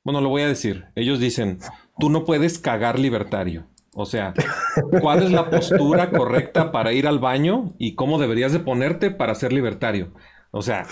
[0.03, 0.85] Bueno, lo voy a decir.
[0.95, 1.59] Ellos dicen,
[1.97, 3.67] tú no puedes cagar libertario.
[3.93, 4.33] O sea,
[5.01, 9.35] ¿cuál es la postura correcta para ir al baño y cómo deberías de ponerte para
[9.35, 10.13] ser libertario?
[10.51, 10.87] O sea,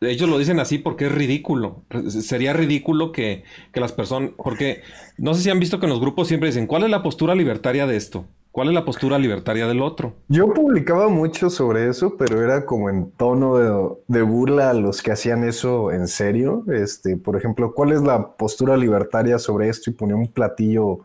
[0.00, 1.82] ellos lo dicen así porque es ridículo.
[2.08, 4.82] Sería ridículo que, que, las personas, porque
[5.18, 7.34] no sé si han visto que en los grupos siempre dicen, ¿cuál es la postura
[7.34, 8.24] libertaria de esto?
[8.52, 10.14] ¿Cuál es la postura libertaria del otro?
[10.28, 15.02] Yo publicaba mucho sobre eso, pero era como en tono de, de burla a los
[15.02, 16.64] que hacían eso en serio.
[16.70, 19.90] Este, por ejemplo, ¿cuál es la postura libertaria sobre esto?
[19.90, 21.00] Y ponía un platillo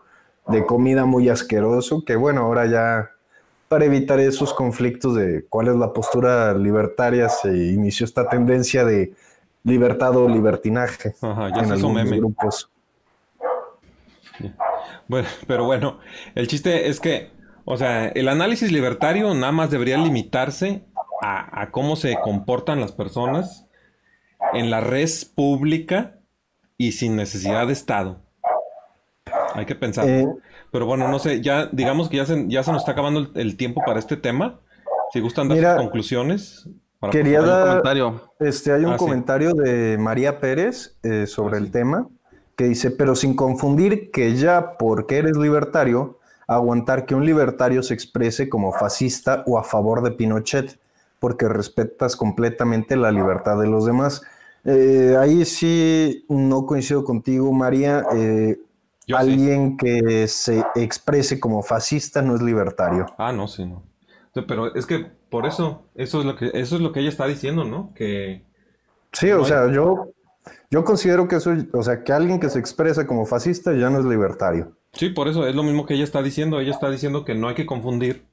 [0.47, 3.11] de comida muy asqueroso, que bueno, ahora ya
[3.67, 9.13] para evitar esos conflictos de cuál es la postura libertaria, se inició esta tendencia de
[9.63, 12.69] libertad o libertinaje Ajá, ya en algunos grupos.
[15.07, 15.99] Bueno, pero bueno,
[16.35, 17.31] el chiste es que,
[17.65, 20.83] o sea, el análisis libertario nada más debería limitarse
[21.21, 23.65] a, a cómo se comportan las personas
[24.53, 26.19] en la red pública
[26.77, 28.21] y sin necesidad de Estado.
[29.53, 30.07] Hay que pensar.
[30.07, 30.27] Eh,
[30.71, 33.57] Pero bueno, no sé, ya digamos que ya se, ya se nos está acabando el,
[33.57, 34.59] tiempo para este tema.
[35.13, 36.67] Si gustan dar conclusiones.
[37.11, 38.21] quería dar, comentario.
[38.39, 42.07] Este, hay un ah, comentario de María Pérez eh, sobre ah, el tema
[42.57, 47.93] que dice, pero sin confundir que ya porque eres libertario, aguantar que un libertario se
[47.93, 50.79] exprese como fascista o a favor de Pinochet,
[51.19, 54.23] porque respetas completamente la libertad de los demás.
[54.65, 58.03] Eh, ahí sí no coincido contigo, María.
[59.15, 63.05] Alguien que se exprese como fascista no es libertario.
[63.17, 63.83] Ah, no, sí, no.
[64.47, 67.25] Pero es que por eso, eso es lo que, eso es lo que ella está
[67.25, 67.93] diciendo, ¿no?
[67.95, 68.43] Que.
[69.13, 70.09] Sí, o sea, yo,
[70.69, 73.99] yo considero que eso, o sea, que alguien que se expresa como fascista ya no
[73.99, 74.77] es libertario.
[74.93, 76.59] Sí, por eso es lo mismo que ella está diciendo.
[76.59, 78.25] Ella está diciendo que no hay que confundir.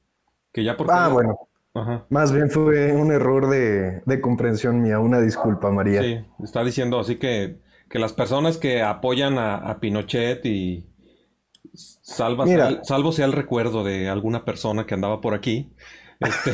[0.51, 0.93] Que ya porque.
[0.95, 1.39] Ah, bueno.
[2.09, 4.99] Más bien fue un error de, de comprensión mía.
[4.99, 6.01] Una disculpa, María.
[6.01, 7.57] Sí, está diciendo así que
[7.95, 10.85] que las personas que apoyan a, Pinochet y
[11.73, 12.45] salva,
[12.83, 15.71] salvo sea el recuerdo de alguna persona que andaba por aquí,
[16.19, 16.51] este,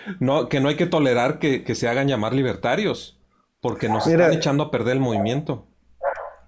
[0.20, 3.20] no, que no hay que tolerar que, se hagan llamar libertarios,
[3.60, 5.66] porque nos están echando a perder el movimiento.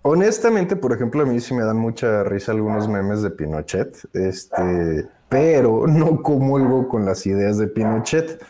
[0.00, 5.08] Honestamente, por ejemplo, a mí sí me dan mucha risa algunos memes de Pinochet, este,
[5.28, 8.42] pero no comulgo con las ideas de Pinochet.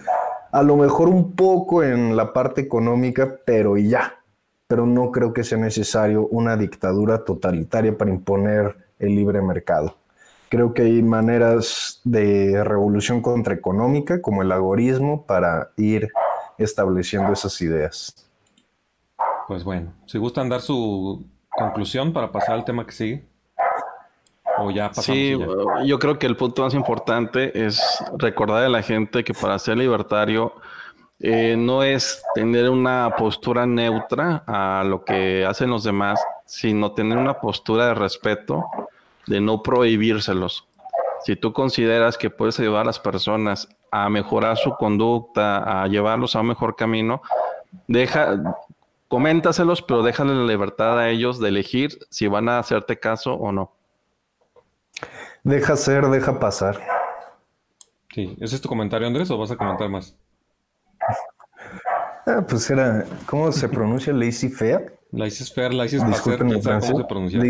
[0.53, 4.22] A lo mejor un poco en la parte económica, pero ya
[4.73, 9.99] pero no creo que sea necesario una dictadura totalitaria para imponer el libre mercado.
[10.49, 16.09] Creo que hay maneras de revolución contraeconómica, como el agorismo, para ir
[16.57, 18.27] estableciendo esas ideas.
[19.47, 23.27] Pues bueno, si gustan dar su conclusión para pasar al tema que sigue.
[24.57, 25.05] O ya pasamos.
[25.05, 25.39] Sí,
[25.85, 27.79] yo creo que el punto más importante es
[28.17, 30.55] recordar a la gente que para ser libertario
[31.25, 37.17] eh, no es tener una postura neutra a lo que hacen los demás, sino tener
[37.17, 38.65] una postura de respeto
[39.29, 40.67] de no prohibírselos.
[41.25, 46.35] Si tú consideras que puedes ayudar a las personas a mejorar su conducta, a llevarlos
[46.35, 47.23] a un mejor camino,
[47.87, 48.57] deja,
[49.07, 53.53] coméntaselos, pero déjale la libertad a ellos de elegir si van a hacerte caso o
[53.53, 53.73] no.
[55.45, 56.81] Deja ser, deja pasar.
[58.13, 60.17] Sí, ¿ese es tu comentario, Andrés, o vas a comentar más?
[62.27, 64.97] Ah, pues era, ¿cómo se pronuncia lazy fair?
[65.11, 66.97] Laissez faire, laissez Disculpen sabe cómo francés.
[66.97, 67.41] se pronuncia.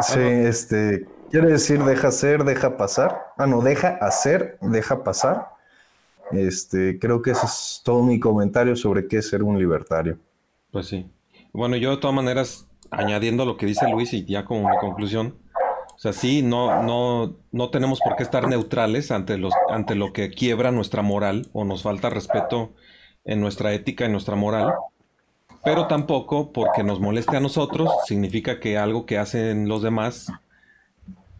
[0.00, 3.32] Sí, este, quiere decir deja ser, deja pasar.
[3.36, 5.48] Ah, no, deja hacer, deja pasar.
[6.32, 10.18] Este, creo que ese es todo mi comentario sobre qué es ser un libertario.
[10.72, 11.08] Pues sí.
[11.52, 15.36] Bueno, yo de todas maneras, añadiendo lo que dice Luis y ya como mi conclusión,
[15.94, 20.12] o sea, sí, no, no, no tenemos por qué estar neutrales ante los, ante lo
[20.12, 22.74] que quiebra nuestra moral o nos falta respeto
[23.26, 24.80] en nuestra ética, en nuestra moral,
[25.64, 30.38] pero tampoco porque nos moleste a nosotros significa que algo que hacen los demás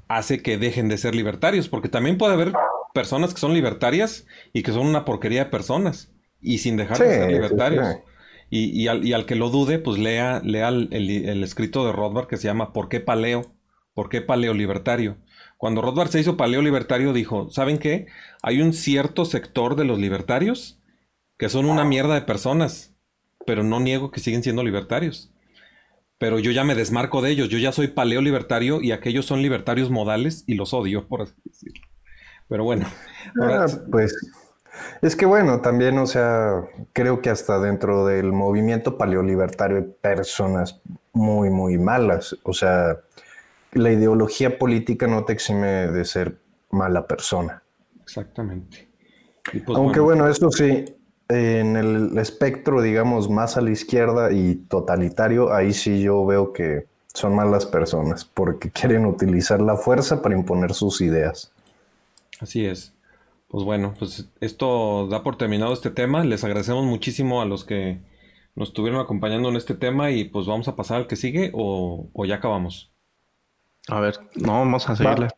[0.08, 2.52] hace que dejen de ser libertarios, porque también puede haber
[2.92, 7.12] personas que son libertarias y que son una porquería de personas y sin dejar de
[7.12, 8.00] ser sí, libertarios.
[8.00, 8.16] sí.
[8.48, 11.84] Y, y al, y al que lo dude, pues lea, lea el, el- el escrito
[11.84, 13.52] de Rothbard que se llama ¿Por qué paleo?
[13.94, 15.16] ¿Por qué paleo libertario?
[15.58, 18.06] Cuando Rothbard se hizo paleo libertario, dijo, ¿saben qué?
[18.42, 20.78] Hay un cierto sector de los libertarios
[21.38, 22.94] que son una mierda de personas,
[23.46, 25.32] pero no niego que siguen siendo libertarios.
[26.18, 29.42] Pero yo ya me desmarco de ellos, yo ya soy paleo libertario y aquellos son
[29.42, 31.86] libertarios modales y los odio, por así decirlo.
[32.48, 32.86] Pero bueno,
[33.40, 34.16] ahora- Ah, pues
[35.02, 36.62] es que bueno, también, o sea,
[36.94, 40.80] creo que hasta dentro del movimiento paleolibertario hay personas
[41.12, 42.36] muy, muy malas.
[42.44, 43.00] O sea,
[43.72, 46.38] la ideología política no te exime de ser
[46.70, 47.62] mala persona.
[48.02, 48.88] exactamente.
[49.52, 50.84] Pues Aunque bueno, bueno, eso sí,
[51.28, 56.86] en el espectro, digamos, más a la izquierda y totalitario, ahí sí yo veo que
[57.14, 61.52] son malas personas porque quieren utilizar la fuerza para imponer sus ideas.
[62.40, 62.92] Así es.
[63.48, 66.24] Pues bueno, pues esto da por terminado este tema.
[66.24, 68.00] Les agradecemos muchísimo a los que
[68.54, 72.08] nos estuvieron acompañando en este tema y pues vamos a pasar al que sigue o,
[72.12, 72.90] o ya acabamos.
[73.88, 75.28] A ver, no, vamos a seguirle.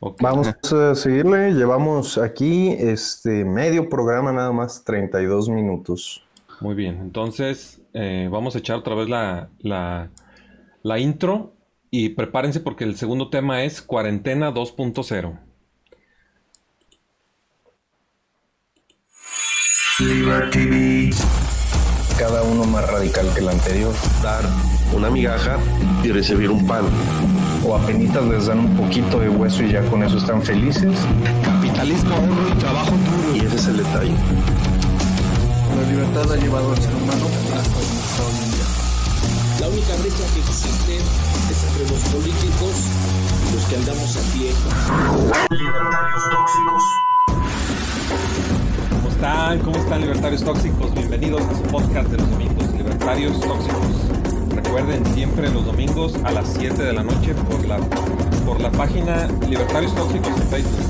[0.00, 6.22] Vamos a seguirle, llevamos aquí este medio programa nada más 32 minutos.
[6.60, 10.10] Muy bien, entonces eh, vamos a echar otra vez la, la,
[10.82, 11.54] la intro
[11.90, 15.38] y prepárense porque el segundo tema es cuarentena 2.0.
[19.98, 21.10] Liberty
[22.18, 23.94] Cada uno más radical que el anterior.
[24.22, 24.44] Dar
[24.94, 25.58] una migaja
[26.04, 26.84] y recibir un pan.
[27.68, 30.94] O apenas les dan un poquito de hueso y ya con eso están felices.
[31.42, 33.34] Capitalismo, ahorro y trabajo duro.
[33.34, 34.14] Y ese es el detalle.
[35.74, 37.26] La libertad ha llevado al ser humano
[37.58, 38.66] hasta hoy en día.
[39.58, 40.96] La única brecha que existe
[41.50, 42.74] es entre los políticos
[43.42, 44.52] y los que andamos a pie.
[45.50, 46.82] Libertarios tóxicos.
[48.90, 49.58] ¿Cómo están?
[49.58, 50.94] ¿Cómo están libertarios tóxicos?
[50.94, 54.05] Bienvenidos a su podcast de los domingos, libertarios tóxicos.
[54.66, 57.34] Recuerden siempre los domingos a las 7 de la noche
[58.44, 60.80] por la, página Libertarios Tóxicos en Facebook.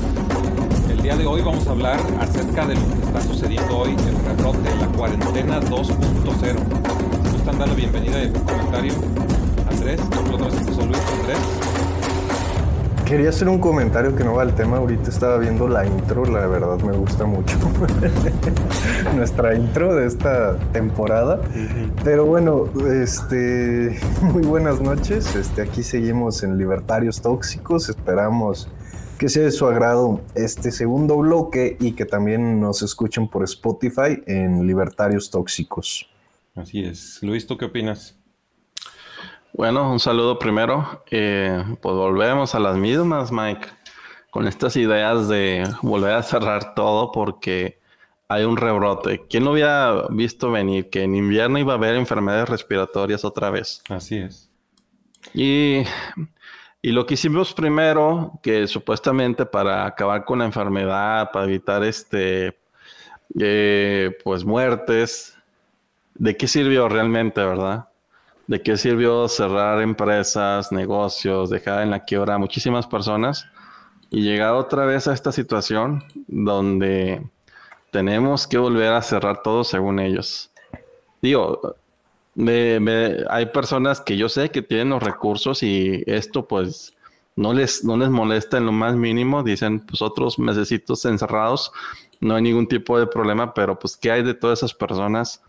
[0.89, 4.25] El día de hoy vamos a hablar acerca de lo que está sucediendo hoy, el
[4.25, 5.93] rebrote, la cuarentena 2.0.
[5.93, 8.93] Si gustan dar la bienvenida y un comentario,
[9.69, 10.01] Andrés,
[10.33, 11.86] otra vez Luis, Andrés.
[13.07, 14.77] Quería hacer un comentario que no va al tema.
[14.77, 17.57] Ahorita estaba viendo la intro, la verdad me gusta mucho.
[19.15, 21.39] Nuestra intro de esta temporada.
[22.03, 22.65] Pero bueno,
[23.01, 25.37] este, muy buenas noches.
[25.37, 27.87] Este, aquí seguimos en Libertarios Tóxicos.
[27.87, 28.67] Esperamos
[29.17, 34.21] que sea de su agrado este segundo bloque y que también nos escuchen por Spotify
[34.25, 36.09] en Libertarios Tóxicos.
[36.55, 37.19] Así es.
[37.21, 38.17] Luis, ¿tú qué opinas?
[39.57, 41.03] Bueno, un saludo primero.
[41.09, 43.67] Eh, pues volvemos a las mismas, Mike,
[44.29, 47.79] con estas ideas de volver a cerrar todo porque
[48.27, 49.25] hay un rebrote.
[49.27, 50.91] ¿Quién lo hubiera visto venir?
[50.91, 53.81] Que en invierno iba a haber enfermedades respiratorias otra vez.
[53.89, 54.47] Así es.
[55.33, 55.81] Y,
[56.83, 62.59] y lo que hicimos primero, que supuestamente para acabar con la enfermedad, para evitar este,
[63.39, 65.35] eh, pues muertes,
[66.13, 67.86] ¿de qué sirvió realmente, verdad?
[68.47, 73.45] ¿De qué sirvió cerrar empresas, negocios, dejar en la quiebra a muchísimas personas
[74.09, 77.27] y llegar otra vez a esta situación donde
[77.91, 80.51] tenemos que volver a cerrar todo según ellos?
[81.21, 81.75] Digo,
[82.35, 86.93] me- hay personas que yo sé que tienen los recursos y esto pues
[87.35, 89.43] no les, no les molesta en lo más mínimo.
[89.43, 91.71] Dicen, pues otros mesecitos encerrados,
[92.21, 95.41] no hay ningún tipo de problema, pero pues ¿qué hay de todas esas personas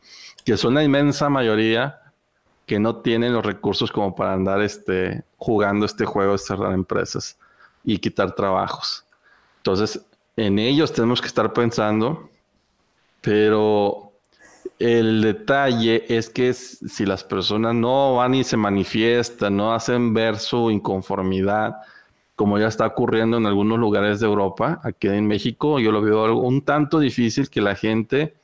[0.45, 2.01] que son la inmensa mayoría
[2.69, 7.39] que no tienen los recursos como para andar este, jugando este juego de cerrar empresas
[7.83, 9.07] y quitar trabajos.
[9.57, 10.05] Entonces,
[10.37, 12.29] en ellos tenemos que estar pensando,
[13.23, 14.13] pero
[14.79, 20.39] el detalle es que si las personas no van y se manifiestan, no hacen ver
[20.39, 21.77] su inconformidad,
[22.37, 26.37] como ya está ocurriendo en algunos lugares de Europa, aquí en México, yo lo veo
[26.37, 28.35] un tanto difícil que la gente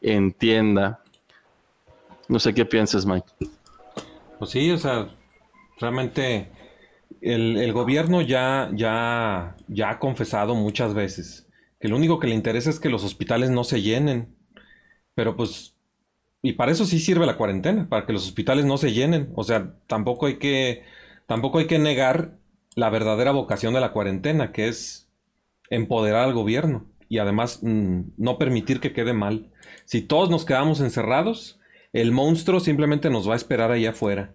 [0.00, 1.00] entienda.
[2.28, 3.26] No sé qué piensas, Mike.
[4.38, 5.08] Pues sí, o sea,
[5.78, 6.50] realmente
[7.20, 11.48] el, gobierno ya, ya, ya ha confesado muchas veces
[11.80, 14.34] que lo único que le interesa es que los hospitales no se llenen.
[15.14, 15.74] Pero pues,
[16.42, 19.30] y para eso sí sirve la cuarentena, para que los hospitales no se llenen.
[19.34, 20.82] O sea, tampoco hay que,
[21.26, 22.38] tampoco hay que negar
[22.74, 25.10] la verdadera vocación de la cuarentena, que es
[25.70, 29.50] empoderar al gobierno y además mm, no permitir que quede mal.
[29.84, 31.60] Si todos nos quedamos encerrados,
[31.94, 34.34] el monstruo simplemente nos va a esperar allá afuera.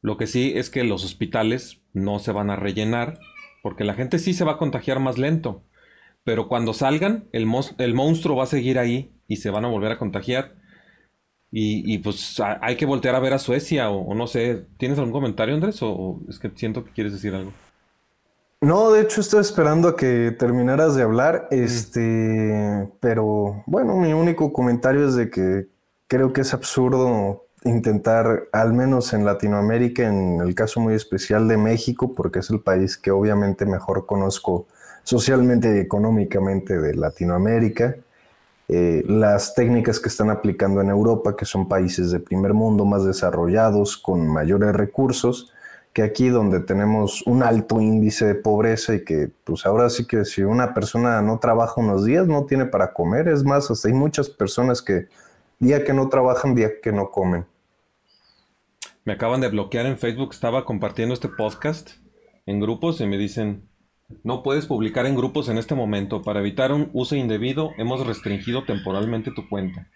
[0.00, 3.18] Lo que sí es que los hospitales no se van a rellenar,
[3.62, 5.62] porque la gente sí se va a contagiar más lento.
[6.24, 7.46] Pero cuando salgan, el,
[7.78, 10.56] el monstruo va a seguir ahí y se van a volver a contagiar.
[11.52, 14.66] Y, pues hay que voltear a ver a Suecia o, no sé.
[14.78, 15.82] ¿Tienes algún comentario, Andrés?
[15.82, 17.52] o es que siento que quieres decir algo?
[18.62, 24.52] No, de hecho estoy esperando a que terminaras de hablar, este, pero bueno, mi único
[24.52, 25.66] comentario es de que
[26.10, 31.56] creo que es absurdo intentar, al menos en Latinoamérica, en el caso muy especial de
[31.56, 34.66] México, porque es el país que obviamente mejor conozco
[35.04, 37.94] socialmente y económicamente de Latinoamérica,
[38.66, 43.04] eh, las técnicas que están aplicando en Europa, que son países de primer mundo más
[43.04, 45.52] desarrollados, con mayores recursos,
[45.92, 50.24] que aquí donde tenemos un alto índice de pobreza y que pues ahora sí que
[50.24, 53.94] si una persona no trabaja unos días no tiene para comer, es más, hasta hay
[53.94, 55.06] muchas personas que
[55.60, 57.46] día que no trabajan, día que no comen.
[59.04, 61.90] Me acaban de bloquear en Facebook, estaba compartiendo este podcast
[62.46, 63.68] en grupos y me dicen,
[64.24, 66.22] no puedes publicar en grupos en este momento.
[66.22, 69.86] Para evitar un uso indebido, hemos restringido temporalmente tu cuenta.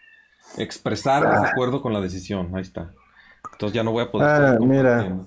[0.59, 1.51] Expresar ah.
[1.51, 2.55] acuerdo con la decisión.
[2.55, 2.93] Ahí está.
[3.53, 4.29] Entonces ya no voy a poder.
[4.29, 5.19] Ah, mira.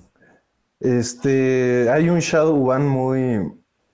[0.80, 3.40] Este, hay un shadow ban muy,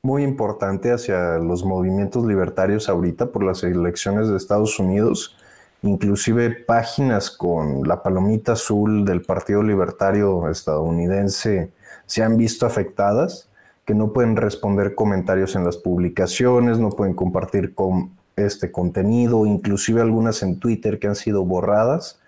[0.03, 5.37] muy importante hacia los movimientos libertarios ahorita por las elecciones de Estados Unidos.
[5.85, 11.73] Inclusive páginas con la palomita azul del Partido Libertario estadounidense
[12.07, 13.51] se han visto afectadas,
[13.85, 20.01] que no pueden responder comentarios en las publicaciones, no pueden compartir con este contenido, inclusive
[20.01, 22.19] algunas en Twitter que han sido borradas.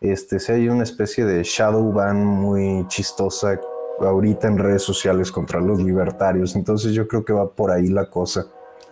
[0.00, 3.60] Este, si hay una especie de shadow ban muy chistosa
[4.00, 6.56] ahorita en redes sociales contra los libertarios.
[6.56, 8.46] Entonces yo creo que va por ahí la cosa.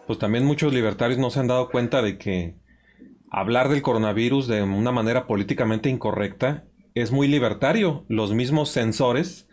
[0.06, 2.54] Pues también muchos libertarios no se han dado cuenta de que
[3.34, 6.64] hablar del coronavirus de una manera políticamente incorrecta
[6.94, 8.04] es muy libertario.
[8.08, 9.48] Los mismos censores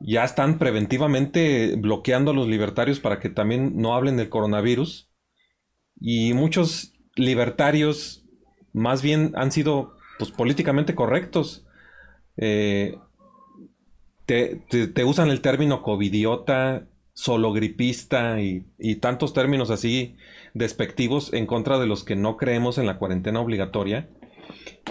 [0.00, 5.10] ya están preventivamente bloqueando a los libertarios para que también no hablen del coronavirus.
[6.00, 8.24] Y muchos libertarios
[8.72, 11.66] más bien han sido pues, políticamente correctos.
[12.36, 12.96] Eh,
[14.26, 20.16] te, usan el término covidiota, solo gripista y, tantos términos así
[20.54, 24.08] despectivos en contra de los que no creemos en la cuarentena obligatoria.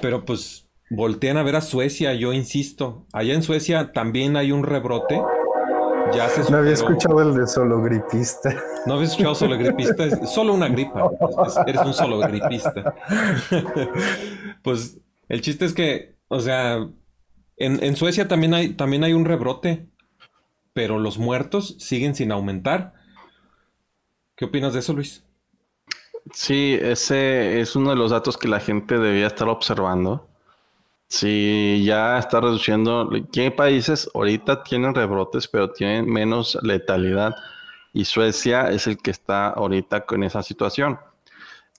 [0.01, 3.05] Pero pues voltean a ver a Suecia, yo insisto.
[3.13, 5.21] Allá en Suecia también hay un rebrote.
[6.13, 8.55] Ya se no había escuchado el de solo gripista.
[8.85, 11.09] No había escuchado solo gripista, es solo una gripa.
[11.65, 12.95] eres un solo gripista.
[14.63, 16.87] pues el chiste es que, o sea,
[17.57, 19.89] en, Suecia también hay, también hay un rebrote,
[20.73, 22.93] pero los muertos siguen sin aumentar.
[24.37, 25.26] ¿Qué opinas de eso, Luis?
[26.33, 30.27] Sí, ese es uno de los datos que la gente debía estar observando.
[31.09, 37.35] Si ya está reduciendo, ¿qué países ahorita tienen rebrotes, pero tienen menos letalidad?
[37.93, 40.99] Y Suecia es el que está ahorita con esa situación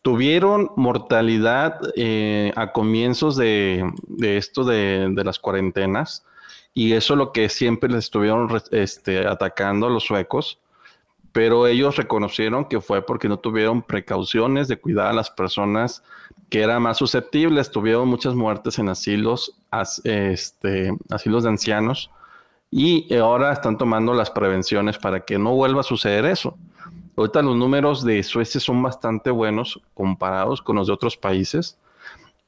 [0.03, 3.85] tuvieron mortalidad eh, a comienzos de,
[4.21, 6.25] esto de, las cuarentenas
[6.73, 10.61] y eso es lo que siempre les estuvieron este, atacando a los suecos,
[11.33, 16.03] pero ellos reconocieron que fue porque no tuvieron precauciones de cuidar a las personas
[16.49, 19.55] que eran más susceptibles, tuvieron muchas muertes en asilos,
[20.05, 22.11] este, asilos de ancianos
[22.71, 26.57] y ahora están tomando las prevenciones para que no vuelva a suceder eso.
[27.17, 31.77] Ahorita los números de Suecia son bastante buenos comparados con los de otros países.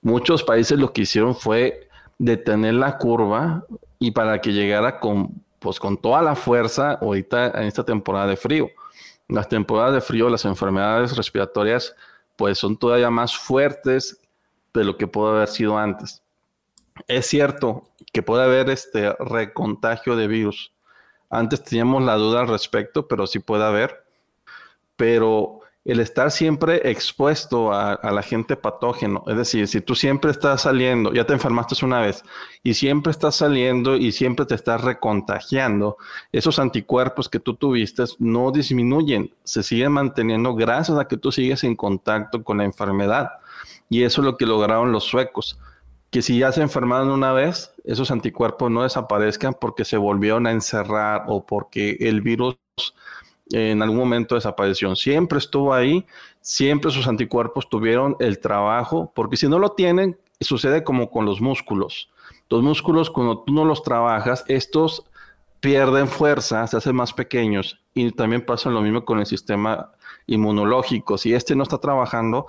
[0.02, 3.64] Muchos países lo que hicieron fue detener la curva
[3.98, 8.36] y para que llegara con, pues, con toda la fuerza ahorita en esta temporada de
[8.36, 8.68] frío.
[9.28, 11.94] Las temporadas de frío, las enfermedades respiratorias,
[12.36, 14.20] pues son todavía más fuertes
[14.74, 16.22] de lo que pudo haber sido antes.
[17.06, 20.72] es cierto que puede haber este recontagio de virus.
[21.28, 24.04] Antes teníamos la duda al respecto, pero sí puede haber.
[24.96, 25.59] Pero
[25.90, 30.62] el estar siempre expuesto a, a, la gente patógeno, es decir, si tú siempre estás
[30.62, 32.22] saliendo, ya te enfermaste una vez,
[32.62, 35.96] y siempre estás saliendo y siempre te estás recontagiando,
[36.32, 41.64] esos anticuerpos que tú tuviste no disminuyen, se siguen manteniendo gracias a que tú sigues
[41.64, 43.30] en contacto con la enfermedad.
[43.88, 45.58] Y eso es lo que lograron los suecos
[46.10, 50.50] que si ya se enfermaron una vez, esos anticuerpos no desaparezcan porque se volvieron a
[50.50, 52.56] encerrar o porque el virus
[53.52, 54.94] en algún momento desapareció.
[54.96, 56.06] Siempre estuvo ahí,
[56.40, 61.40] siempre sus anticuerpos tuvieron el trabajo, porque si no lo tienen, sucede como con los
[61.40, 62.10] músculos.
[62.48, 65.04] Los músculos, cuando tú no los trabajas, estos
[65.60, 69.92] pierden fuerza, se hacen más pequeños y también pasa lo mismo con el sistema
[70.26, 71.18] inmunológico.
[71.18, 72.46] Si este no está trabajando,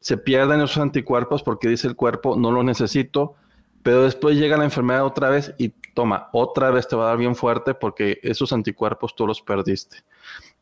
[0.00, 3.34] se pierden esos anticuerpos porque dice el cuerpo, no lo necesito,
[3.82, 7.18] pero después llega la enfermedad otra vez y toma, otra vez te va a dar
[7.18, 9.98] bien fuerte porque esos anticuerpos tú los perdiste.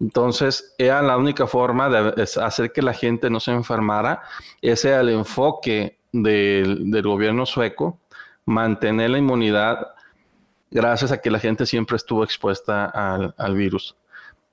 [0.01, 4.23] Entonces, era la única forma de hacer que la gente no se enfermara.
[4.63, 7.99] Ese era el enfoque del, gobierno sueco,
[8.47, 9.89] mantener la inmunidad
[10.71, 13.97] gracias a que la gente siempre estuvo expuesta al, al virus.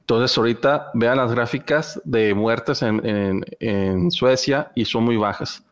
[0.08, 5.66] Entonces ahorita vean las gráficas de muertes en, Suecia y son muy bajas,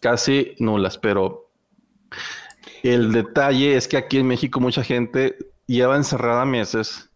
[0.00, 1.50] casi nulas, pero
[2.84, 5.36] el detalle es que aquí en México mucha gente
[5.66, 7.09] lleva encerrada meses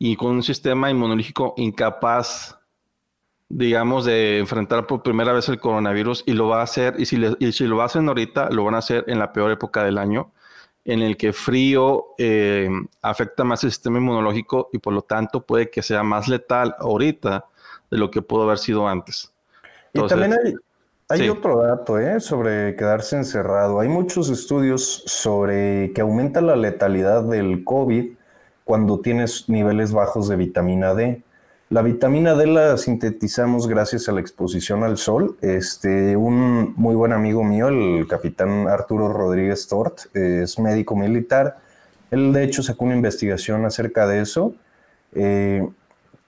[0.00, 2.58] y con un sistema inmunológico incapaz,
[3.50, 7.22] digamos, de enfrentar por primera vez el coronavirus y lo va a hacer, y si,
[7.38, 10.32] y si lo hacen ahorita, lo van a hacer en la peor época del año
[10.84, 12.70] en el que frío eh,
[13.02, 17.44] afecta más el sistema inmunológico y por lo tanto puede que sea más letal ahorita
[17.90, 19.32] de lo que pudo haber sido antes.
[19.92, 20.34] y también
[21.08, 22.20] hay, otro dato ¿eh?
[22.20, 23.80] sobre quedarse encerrado.
[23.80, 28.14] Hay muchos estudios sobre que aumenta la letalidad del COVID
[28.70, 31.24] cuando tienes niveles bajos de vitamina D.
[31.70, 35.36] La vitamina D la sintetizamos gracias a la exposición al sol.
[35.40, 41.58] Este, un muy buen amigo mío, el capitán Arturo Rodríguez Tort, es médico militar.
[42.12, 44.54] Él de hecho sacó una investigación acerca de eso,
[45.16, 45.68] eh,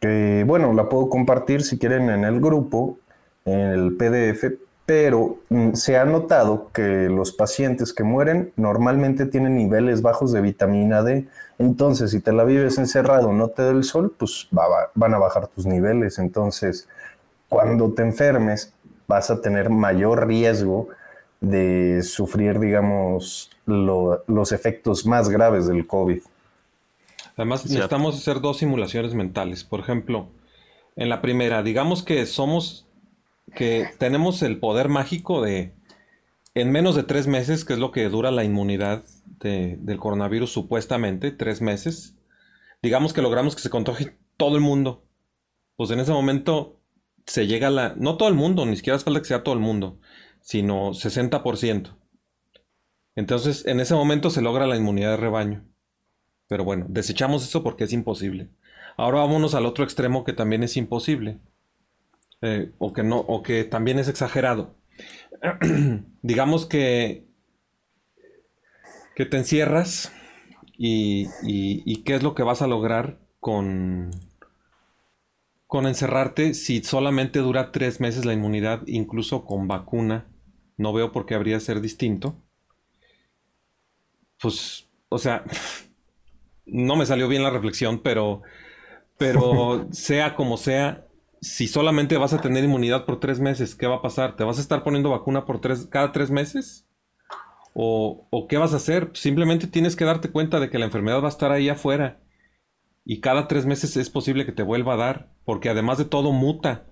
[0.01, 2.99] que bueno, la puedo compartir si quieren en el grupo,
[3.45, 4.47] en el PDF,
[4.95, 10.43] pero mm, se ha notado que los pacientes que mueren normalmente tienen niveles bajos de
[10.43, 11.28] vitamina D.
[11.59, 15.49] Entonces, si te la vives encerrado, no te da el sol, pues van a bajar
[15.49, 16.18] tus niveles.
[16.18, 16.90] Entonces,
[17.49, 18.74] cuando te enfermes,
[19.09, 20.88] vas a tener mayor riesgo
[21.40, 26.20] de sufrir, digamos, los efectos más graves del COVID.
[27.38, 29.64] Además, necesitamos hacer dos simulaciones mentales.
[29.64, 30.26] Por ejemplo,
[30.97, 32.86] en la primera, digamos que somos
[33.55, 35.74] que tenemos el poder mágico de,
[36.55, 39.05] en menos de tres meses, que es lo que dura la inmunidad
[39.40, 42.14] del coronavirus supuestamente, tres meses,
[42.82, 45.05] digamos que logramos que se contagie todo el mundo.
[45.76, 46.80] Pues en ese momento
[47.26, 47.95] se llega a la...
[47.97, 49.99] No todo el mundo, ni siquiera hace falta que sea todo el mundo,
[50.40, 51.97] sino 60%.
[53.14, 55.64] Entonces, en ese momento se logra la inmunidad de rebaño.
[56.49, 58.51] Pero bueno, desechamos eso porque es imposible.
[58.97, 61.38] Ahora vámonos al otro extremo que también es imposible.
[62.43, 64.74] Eh, o que no, o que también es exagerado.
[66.22, 67.24] Digamos que,
[69.14, 70.12] que te encierras
[70.76, 74.11] y, y, qué es lo que vas a lograr con,
[75.68, 80.26] con encerrarte si solamente dura tres meses la inmunidad, incluso con vacuna.
[80.76, 82.34] No veo por qué habría de ser distinto.
[84.40, 85.45] Pues, o sea,
[86.66, 88.43] no me salió bien la reflexión, pero,
[89.16, 91.07] pero sea como sea,
[91.43, 94.36] si solamente vas a tener inmunidad por tres meses, ¿qué va a pasar?
[94.36, 96.86] ¿Te vas a estar poniendo vacuna por tres, cada tres meses?
[97.74, 99.11] ¿O, qué vas a hacer?
[99.14, 102.20] Simplemente tienes que darte cuenta de que la enfermedad va a estar ahí afuera.
[103.05, 106.30] Y cada tres meses es posible que te vuelva a dar, porque además de todo
[106.30, 106.86] muta.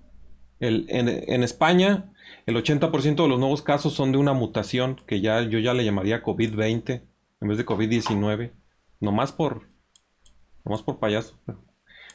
[0.58, 2.12] En, España,
[2.44, 5.84] el 80% de los nuevos casos son de una mutación que ya yo ya le
[5.84, 7.02] llamaría COVID-20
[7.40, 8.52] en vez de COVID-19.
[8.98, 9.68] Nomás por,
[10.64, 11.38] nomás por payaso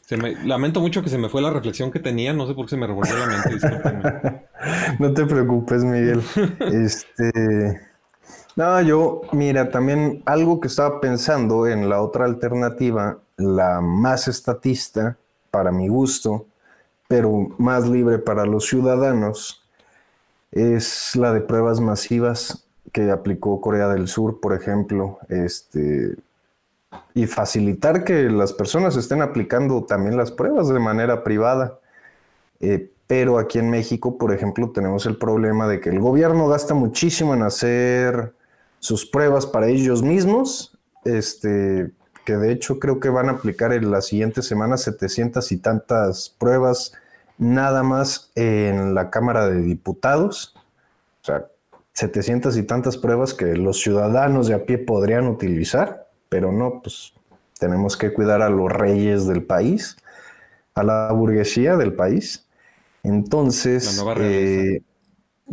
[0.10, 2.78] lamento mucho que se me fue la reflexión que tenía, no sé por qué se
[2.78, 4.46] me revolvió la mente,
[5.00, 6.22] no te preocupes, Miguel.
[6.60, 7.82] este.
[8.56, 15.18] No, yo, mira, también algo que estaba pensando en la otra alternativa, la más estatista
[15.52, 16.46] para mi gusto,
[17.08, 19.62] pero más libre para los ciudadanos,
[20.52, 25.20] es la de pruebas masivas que aplicó Corea del Sur, por ejemplo.
[25.28, 26.16] Este,
[27.14, 31.80] y facilitar que las personas estén aplicando también las pruebas de manera privada.
[32.60, 36.74] Eh, pero aquí en México, por ejemplo, tenemos el problema de que el gobierno gasta
[36.74, 38.34] muchísimo en hacer
[38.80, 41.92] sus pruebas para ellos mismos, este,
[42.26, 46.30] que de hecho creo que van a aplicar en la siguiente semana 700 y tantas
[46.30, 46.94] pruebas
[47.38, 50.56] nada más en la Cámara de Diputados.
[51.22, 51.46] O sea,
[51.94, 56.05] 700 y tantas pruebas que los ciudadanos de a pie podrían utilizar,
[56.36, 57.14] pero no, pues
[57.58, 59.96] tenemos que cuidar a los reyes del país,
[60.74, 62.46] a la burguesía del país.
[63.04, 64.82] Entonces, eh,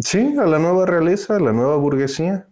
[0.00, 2.48] sí, a la nueva realeza, a la nueva burguesía,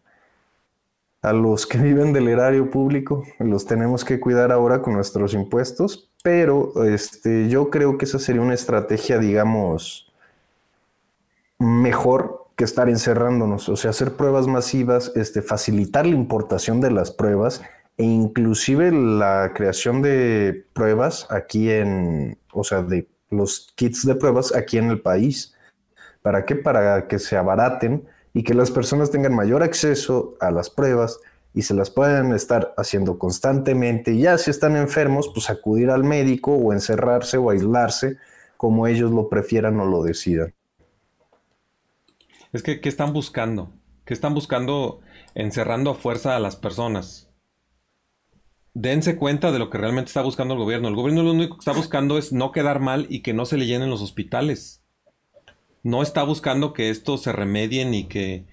[1.23, 6.13] a los que viven del erario público, los tenemos que cuidar ahora con nuestros impuestos,
[6.23, 10.13] pero este, yo creo que esa sería una estrategia, digamos,
[11.59, 17.11] mejor que estar encerrándonos, o sea, hacer pruebas masivas, este, facilitar la importación de las
[17.11, 17.61] pruebas
[18.01, 24.57] e inclusive la creación de pruebas aquí en, o sea, de los kits de pruebas
[24.57, 25.55] aquí en el país.
[26.23, 26.57] ¿Para qué?
[26.57, 31.19] Para que se abaraten y que las personas tengan mayor acceso a las pruebas
[31.53, 34.17] y se las puedan estar haciendo constantemente.
[34.17, 38.17] Ya si están enfermos, pues acudir al médico o encerrarse o aislarse
[38.57, 40.55] como ellos lo prefieran o lo decidan.
[42.55, 43.71] Es que, ¿qué están buscando?
[44.07, 45.01] ¿Qué están buscando
[45.35, 47.30] encerrando a fuerza a las personas?
[48.75, 50.89] Dense cuenta de lo que realmente está buscando el gobierno.
[50.89, 53.57] El gobierno lo único que está buscando es no quedar mal y que no se
[53.57, 54.83] le llenen los hospitales.
[55.83, 58.47] No está buscando que esto se remedie ni que,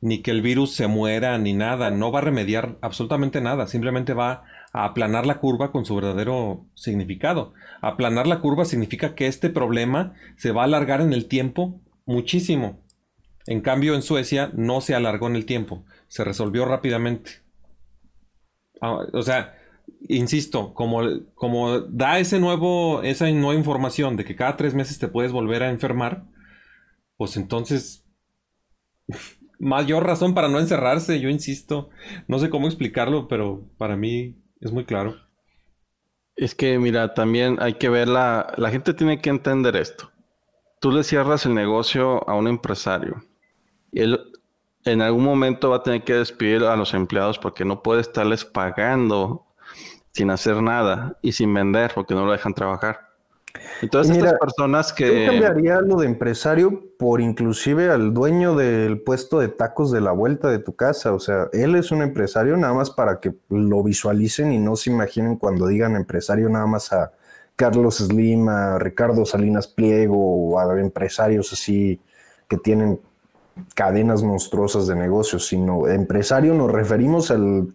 [0.00, 1.90] ni que el virus se muera ni nada.
[1.90, 3.66] No va a remediar absolutamente nada.
[3.66, 7.54] Simplemente va a aplanar la curva con su verdadero significado.
[7.80, 12.80] Aplanar la curva significa que este problema se va a alargar en el tiempo muchísimo.
[13.46, 15.84] En cambio, en Suecia no se alargó en el tiempo.
[16.08, 17.42] Se resolvió rápidamente.
[18.80, 19.54] Ah, o sea,
[20.08, 21.02] insisto, como,
[21.34, 25.62] como da ese nuevo, esa nueva información de que cada tres meses te puedes volver
[25.62, 26.24] a enfermar,
[27.16, 28.04] pues entonces,
[29.58, 31.90] mayor razón para no encerrarse, yo insisto.
[32.28, 35.16] No sé cómo explicarlo, pero para mí es muy claro.
[36.36, 40.10] Es que, mira, también hay que ver la, la gente tiene que entender esto.
[40.80, 43.22] Tú le cierras el negocio a un empresario
[43.94, 44.20] él
[44.84, 48.44] en algún momento va a tener que despedir a los empleados porque no puede estarles
[48.44, 49.43] pagando
[50.14, 53.00] sin hacer nada y sin vender porque no lo dejan trabajar.
[53.82, 55.24] Entonces estas personas que...
[55.26, 60.12] Yo cambiaría lo de empresario por inclusive al dueño del puesto de tacos de la
[60.12, 61.12] vuelta de tu casa.
[61.12, 64.90] O sea, él es un empresario nada más para que lo visualicen y no se
[64.90, 67.12] imaginen cuando digan empresario nada más a
[67.56, 72.00] Carlos Slim, a Ricardo Salinas Pliego o a empresarios así
[72.48, 73.00] que tienen
[73.74, 77.68] cadenas monstruosas de negocios, sino empresario nos referimos al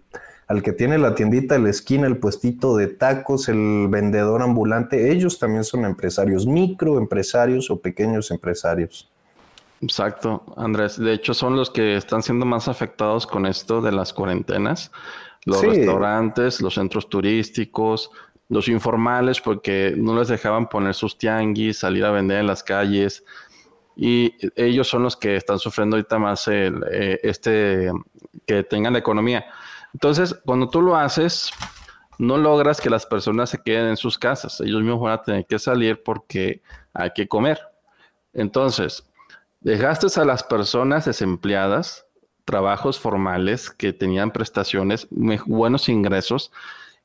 [0.50, 5.12] al que tiene la tiendita en la esquina, el puestito de tacos, el vendedor ambulante,
[5.12, 9.12] ellos también son empresarios, microempresarios o pequeños empresarios.
[9.80, 10.98] Exacto, Andrés.
[10.98, 14.92] De hecho, son los que están siendo más afectados con esto de las cuarentenas.
[15.46, 18.10] Los restaurantes, los centros turísticos,
[18.50, 23.24] los informales, porque no les dejaban poner sus tianguis, salir a vender en las calles.
[23.96, 27.92] Y ellos son los que están sufriendo ahorita más el, eh, este,
[28.48, 29.46] que tengan la economía.
[29.94, 31.52] Entonces, cuando tú lo haces,
[32.18, 34.60] no logras que las personas se queden en sus casas.
[34.62, 36.62] Ellos mismos van a tener que salir porque
[36.94, 37.60] hay que comer.
[38.34, 39.04] Entonces,
[39.62, 42.06] dejaste a las personas desempleadas,
[42.46, 46.52] trabajos formales que tenían prestaciones, buenos ingresos,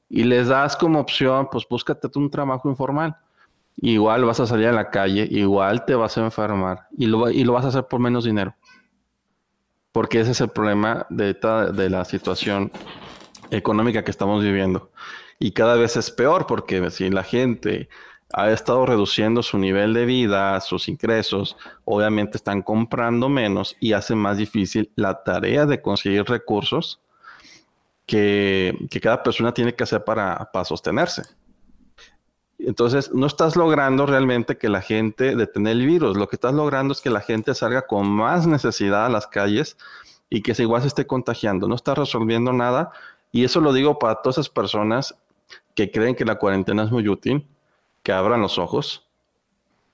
[0.08, 3.16] y les das como opción, pues búscate un trabajo informal.
[3.76, 7.42] Igual vas a salir a la calle, igual te vas a enfermar y lo, y
[7.42, 8.54] lo vas a hacer por menos dinero
[9.94, 11.34] porque ese es el problema de,
[11.72, 12.72] de la situación
[13.52, 14.90] económica que estamos viviendo.
[15.38, 17.88] Y cada vez es peor porque si la gente
[18.32, 24.16] ha estado reduciendo su nivel de vida, sus ingresos, obviamente están comprando menos y hace
[24.16, 27.00] más difícil la tarea de conseguir recursos
[28.04, 31.22] que, cada persona tiene que hacer para, para sostenerse.
[32.66, 36.16] Entonces, no estás logrando realmente que la gente detenga el virus.
[36.16, 39.76] Lo que estás logrando es que la gente salga con más necesidad a las calles
[40.30, 41.68] y que se igual se esté contagiando.
[41.68, 42.92] No estás resolviendo nada.
[43.32, 45.14] Y eso lo digo para todas esas personas
[45.74, 47.46] que creen que la cuarentena es muy útil,
[48.02, 49.08] que abran los ojos.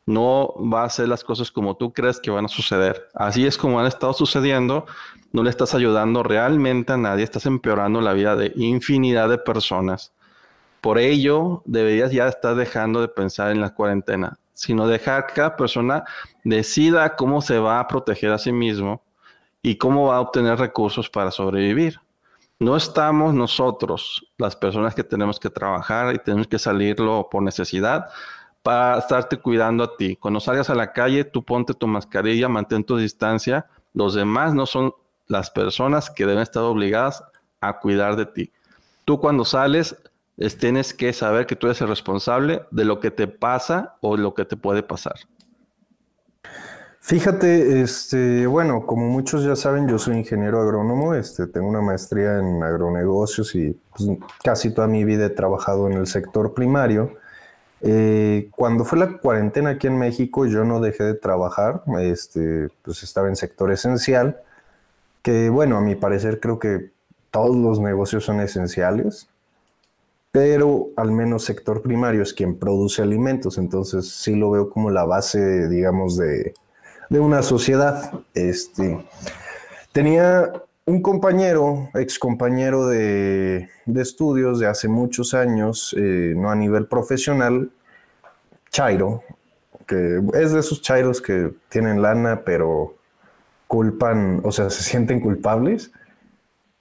[0.07, 3.09] No va a ser las cosas como tú crees que van a suceder.
[3.15, 4.87] Así es como han estado sucediendo.
[5.33, 7.25] No le estás ayudando realmente a nadie.
[7.25, 10.13] Estás empeorando la vida de infinidad de personas
[10.81, 15.57] por ello, deberías ya estar dejando de pensar en la cuarentena, sino dejar que cada
[15.57, 16.05] persona
[16.45, 19.03] decida cómo se va a proteger a sí mismo
[19.63, 22.01] y cómo va a obtener recursos para sobrevivir.
[22.59, 28.09] No estamos nosotros, las personas que tenemos que trabajar y tenemos que salirlo por necesidad,
[28.63, 30.17] para estarte cuidando a ti.
[30.17, 33.67] Cuando salgas a la calle, tú ponte tu mascarilla, mantén tu distancia.
[33.95, 34.93] Los demás no son
[35.27, 37.25] las personas que deben estar obligadas
[37.61, 38.53] a cuidar de ti.
[39.05, 39.97] Tú cuando sales,
[40.59, 44.35] tienes que saber que tú eres el responsable de lo que te pasa o lo
[44.35, 45.17] que te puede pasar.
[47.03, 52.39] Fíjate, este, bueno, como muchos ya saben, yo soy ingeniero agrónomo, este, tengo una maestría
[52.39, 54.11] en agronegocios y pues,
[54.45, 57.15] casi toda mi vida he trabajado en el sector primario.
[57.81, 63.03] Eh, cuando fue la cuarentena aquí en México, yo no dejé de trabajar, este, pues
[63.03, 64.39] estaba en sector esencial,
[65.23, 66.91] que bueno, a mi parecer creo que
[67.31, 69.29] todos los negocios son esenciales,
[70.33, 75.05] pero al menos sector primario es quien produce alimentos, entonces sí lo veo como la
[75.05, 76.55] base, digamos, de,
[77.09, 78.13] de una sociedad.
[78.35, 79.05] Este,
[79.93, 80.53] tenía
[80.87, 87.71] un compañero, ex compañero de, estudios de hace muchos años, eh, no a nivel profesional,
[88.71, 89.23] Chairo,
[89.87, 92.95] que es de esos Chairos que tienen lana, pero
[93.67, 95.93] culpan, o sea, se sienten culpables,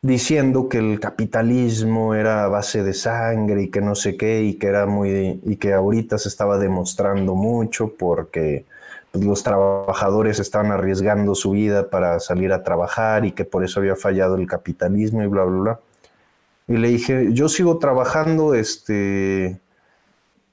[0.01, 4.67] diciendo que el capitalismo era base de sangre y que no sé qué, y que
[4.67, 8.65] era muy, y que ahorita se estaba demostrando mucho porque
[9.11, 13.79] pues, los trabajadores estaban arriesgando su vida para salir a trabajar y que por eso
[13.79, 15.79] había fallado el capitalismo y bla, bla, bla.
[16.67, 19.59] Y le dije, yo sigo trabajando, este,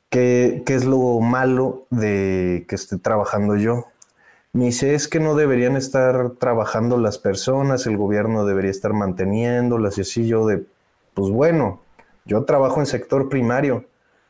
[0.09, 3.87] ¿qué, qué es lo malo de que esté trabajando yo?
[4.57, 9.99] Me dice, es que no deberían estar trabajando las personas, el gobierno debería estar manteniéndolas
[9.99, 10.65] y así yo de,
[11.15, 11.81] pues bueno,
[12.25, 13.85] yo trabajo en sector primario,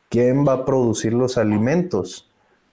[0.09, 2.27] ¿quién va a producir los alimentos?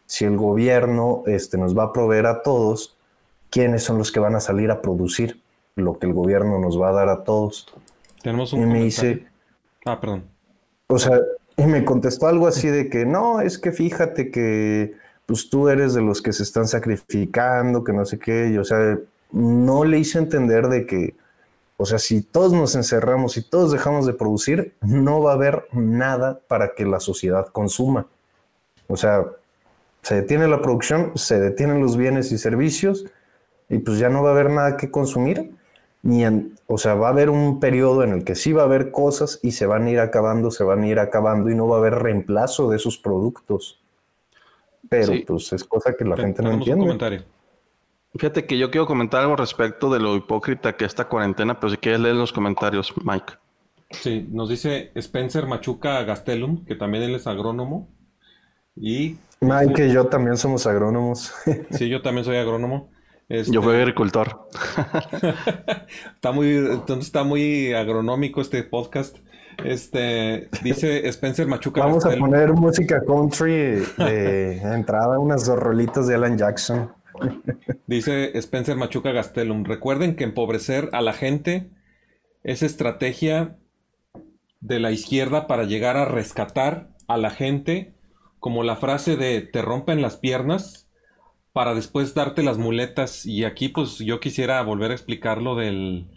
[0.07, 2.97] si el gobierno este, nos va a proveer a todos,
[3.51, 5.41] ¿quiénes son los que van a salir a producir
[5.77, 7.73] lo que el gobierno nos va a dar a todos?
[8.23, 9.27] Tenemos un y me dice,
[9.85, 10.25] ah, perdón.
[10.89, 11.21] O sea,
[11.57, 14.95] y me contestó algo así de que no, es que fíjate que
[15.27, 18.99] pues tú eres de los que se están sacrificando, que no sé qué, o sea,
[19.33, 21.16] no le hice entender de que,
[21.77, 25.66] o sea, si todos nos encerramos y todos dejamos de producir, no va a haber
[25.72, 28.07] nada para que la sociedad consuma.
[28.87, 29.25] O sea,
[30.03, 33.07] se detiene la producción, se detienen los bienes y servicios
[33.68, 35.53] y pues ya no va a haber nada que consumir,
[36.03, 36.25] ni
[36.66, 39.41] o sea, va a haber un periodo en el que sí va a haber cosas
[39.43, 41.81] y se van a ir acabando, se van a ir acabando y no va a
[41.81, 43.81] haber reemplazo de esos productos.
[45.01, 47.24] Pero pues es cosa que la gente no entiende.
[48.16, 51.78] Fíjate que yo quiero comentar algo respecto de lo hipócrita que esta cuarentena, pero si
[51.78, 53.34] quieres leer los comentarios, Mike.
[53.90, 57.88] Sí, nos dice Spencer Machuca Gastelum, que también él es agrónomo.
[58.76, 61.32] Y Mike y yo también somos agrónomos.
[61.70, 62.90] Sí, yo también soy agrónomo.
[63.28, 64.49] Yo fui este, agricultor.
[66.14, 69.16] está muy, entonces está muy agronómico este podcast.
[69.63, 71.83] Este dice Spencer Machuca.
[71.83, 76.93] Vamos a poner música country de entrada, unas dos rolitas de Alan Jackson.
[77.87, 79.65] Dice Spencer Machuca Gastelum.
[79.65, 81.71] Recuerden que empobrecer a la gente
[82.43, 83.57] es estrategia
[84.61, 87.95] de la izquierda para llegar a rescatar a la gente
[88.41, 90.89] como la frase de te rompen las piernas
[91.53, 93.27] para después darte las muletas.
[93.27, 96.09] Y aquí pues yo quisiera volver a explicar lo, del,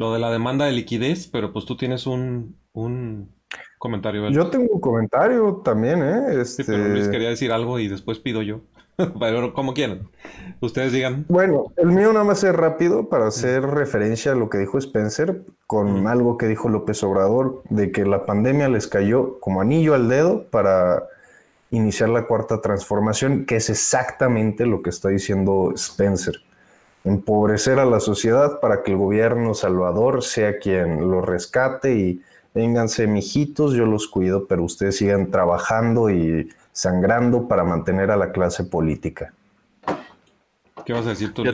[0.00, 3.28] lo de la demanda de liquidez, pero pues tú tienes un, un
[3.76, 4.30] comentario.
[4.30, 6.40] Yo tengo un comentario también, ¿eh?
[6.40, 6.64] Este...
[6.64, 8.62] Sí, pero Luis quería decir algo y después pido yo.
[9.20, 10.08] pero como quieran.
[10.60, 11.26] Ustedes digan.
[11.28, 15.42] Bueno, el mío nada más es rápido para hacer referencia a lo que dijo Spencer
[15.66, 20.08] con algo que dijo López Obrador, de que la pandemia les cayó como anillo al
[20.08, 21.04] dedo para
[21.70, 26.36] iniciar la cuarta transformación, que es exactamente lo que está diciendo Spencer.
[27.04, 32.22] Empobrecer a la sociedad para que el gobierno salvador sea quien lo rescate y
[32.54, 38.32] vénganse mijitos, yo los cuido, pero ustedes sigan trabajando y sangrando para mantener a la
[38.32, 39.32] clase política.
[40.84, 41.44] ¿Qué vas a decir tú?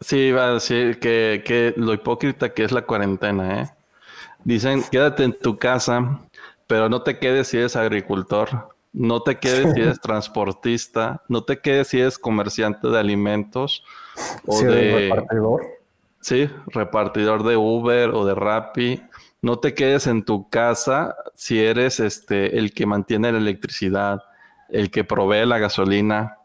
[0.00, 3.70] sí, iba a decir que, que lo hipócrita que es la cuarentena, ¿eh?
[4.44, 6.20] Dicen, quédate en tu casa,
[6.66, 8.68] pero no te quedes si eres agricultor.
[8.92, 13.84] No te quedes si eres transportista, no te quedes si eres comerciante de alimentos
[14.46, 15.62] o de repartidor.
[16.20, 19.02] Sí, repartidor de Uber o de Rappi.
[19.42, 24.22] No te quedes en tu casa si eres este el que mantiene la electricidad,
[24.68, 26.36] el que provee la gasolina.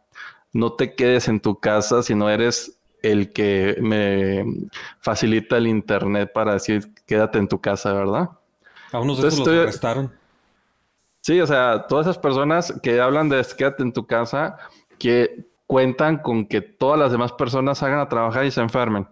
[0.53, 4.45] No te quedes en tu casa si no eres el que me
[4.99, 8.29] facilita el internet para decir quédate en tu casa, ¿verdad?
[8.91, 10.11] A unos de esos los arrestaron.
[11.19, 14.57] Sí, o sea, todas esas personas que hablan de quédate en tu casa,
[14.97, 19.07] que cuentan con que todas las demás personas hagan a trabajar y se enfermen.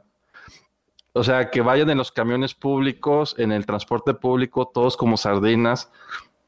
[1.14, 5.91] O sea, que vayan en los camiones públicos, en el transporte público, todos como sardinas,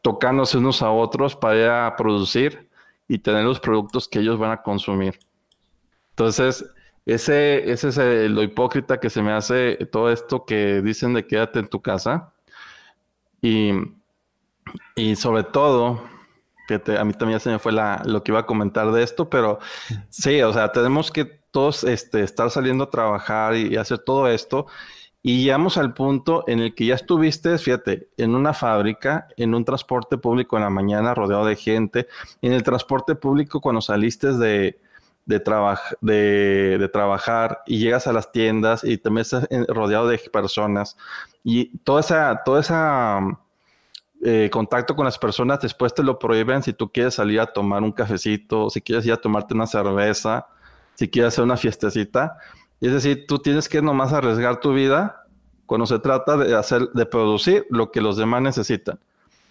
[0.01, 2.69] tocándose unos a otros para ir a producir
[3.07, 5.19] y tener los productos que ellos van a consumir.
[6.11, 6.65] Entonces,
[7.05, 11.59] Ese, ese es lo hipócrita que se me hace todo esto que dicen de quédate
[11.59, 12.33] en tu casa.
[13.43, 13.73] Y,
[14.95, 16.01] y sobre todo,
[16.67, 19.03] que te- a mí también se me fue la, lo que iba a comentar de
[19.03, 19.59] esto, pero
[20.09, 24.27] sí, o sea, tenemos que todos este, estar saliendo a trabajar y, y hacer todo
[24.29, 24.67] esto.
[25.21, 29.65] Y llegamos al punto en el que ya estuviste, fíjate, en una fábrica, en un
[29.65, 32.07] transporte público en la mañana rodeado de gente,
[32.41, 34.79] en el transporte público cuando saliste de,
[35.25, 40.19] de, trabaj- de, de trabajar y llegas a las tiendas y también estás rodeado de
[40.31, 40.95] personas
[41.43, 43.19] y toda esa, toda esa
[44.27, 47.83] eh, contacto con las personas después te lo prohíben si tú quieres salir a tomar
[47.83, 50.47] un cafecito, si quieres ir a tomarte una cerveza,
[50.95, 52.35] si quieres hacer una fiestecita.
[52.81, 55.27] Es decir, tú tienes que nomás arriesgar tu vida
[55.67, 58.99] cuando se trata de hacer, de producir lo que los demás necesitan.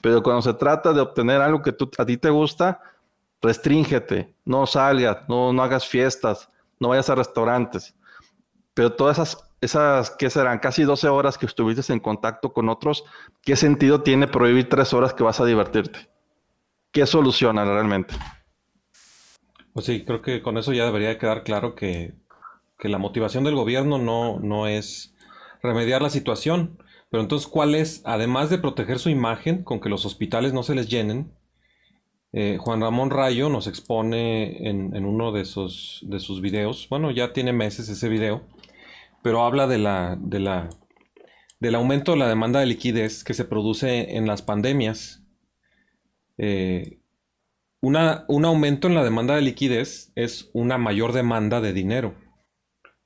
[0.01, 2.81] Pero cuando se trata de obtener algo que tú, a ti te gusta,
[3.41, 6.51] restríngete, no salgas, no, no hagas fiestas,
[6.81, 7.95] no vayas a restaurantes.
[8.75, 10.59] Pero todas esas, esas, ¿qué serán?
[10.59, 13.05] Casi 12 horas que estuviste en contacto con otros,
[13.43, 16.11] ¿qué sentido tiene prohibir tres horas que vas a divertirte?
[16.93, 18.15] ¿Qué soluciona realmente?
[19.73, 22.15] Pues sí, creo que con eso ya debería quedar claro que,
[22.79, 25.15] que la motivación del gobierno no, no es
[25.63, 26.79] remediar la situación.
[27.11, 30.75] Pero entonces, ¿cuál es, además de proteger su imagen con que los hospitales no se
[30.75, 31.33] les llenen?
[32.37, 37.13] eh, Juan Ramón Rayo nos expone en, en uno de sus, de sus videos, bueno,
[37.13, 38.43] ya tiene meses ese video,
[39.25, 40.69] pero habla de la, de la,
[41.59, 45.25] del aumento de la demanda de liquidez que se produce en las pandemias.
[46.37, 47.01] Eh,
[47.81, 52.15] una- un aumento en la demanda de liquidez es una mayor demanda de dinero.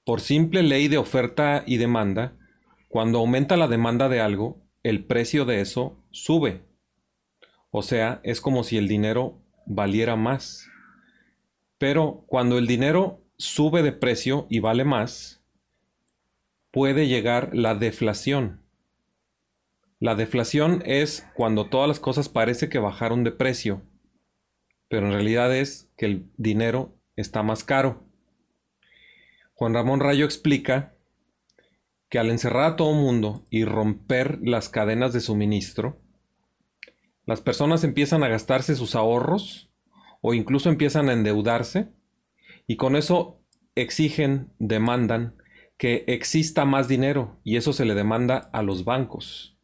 [0.05, 2.37] Por simple ley de oferta y demanda,
[2.89, 6.65] cuando aumenta la demanda de algo, el precio de eso sube.
[7.71, 10.67] O sea, es como si el dinero valiera más.
[11.79, 15.38] Pero cuando el dinero sube de precio y vale más,
[16.79, 18.63] puede llegar la deflación.
[19.99, 23.83] La deflación es cuando todas las cosas parece que bajaron de precio,
[24.89, 28.05] pero en realidad es que el dinero está más caro.
[29.55, 30.95] Juan Ramón Rayo explica
[32.09, 36.01] que al encerrar a todo mundo y romper las cadenas de suministro,
[37.27, 39.69] las personas empiezan a gastarse sus ahorros
[40.21, 41.89] o incluso empiezan a endeudarse
[42.69, 43.43] y con eso
[43.75, 45.35] exigen, demandan
[45.79, 49.57] que exista más dinero y eso se le demanda a los bancos.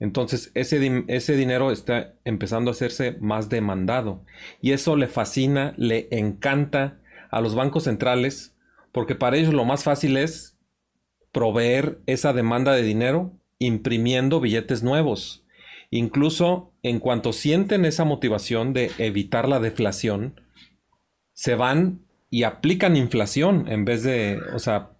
[0.00, 4.24] Entonces ese, ese dinero está empezando a hacerse más demandado
[4.60, 6.98] y eso le fascina, le encanta
[7.30, 8.56] a los bancos centrales
[8.90, 10.56] porque para ellos lo más fácil es
[11.30, 15.44] proveer esa demanda de dinero imprimiendo billetes nuevos.
[15.90, 20.40] Incluso en cuanto sienten esa motivación de evitar la deflación,
[21.34, 24.93] se van y aplican inflación en vez de, o sea,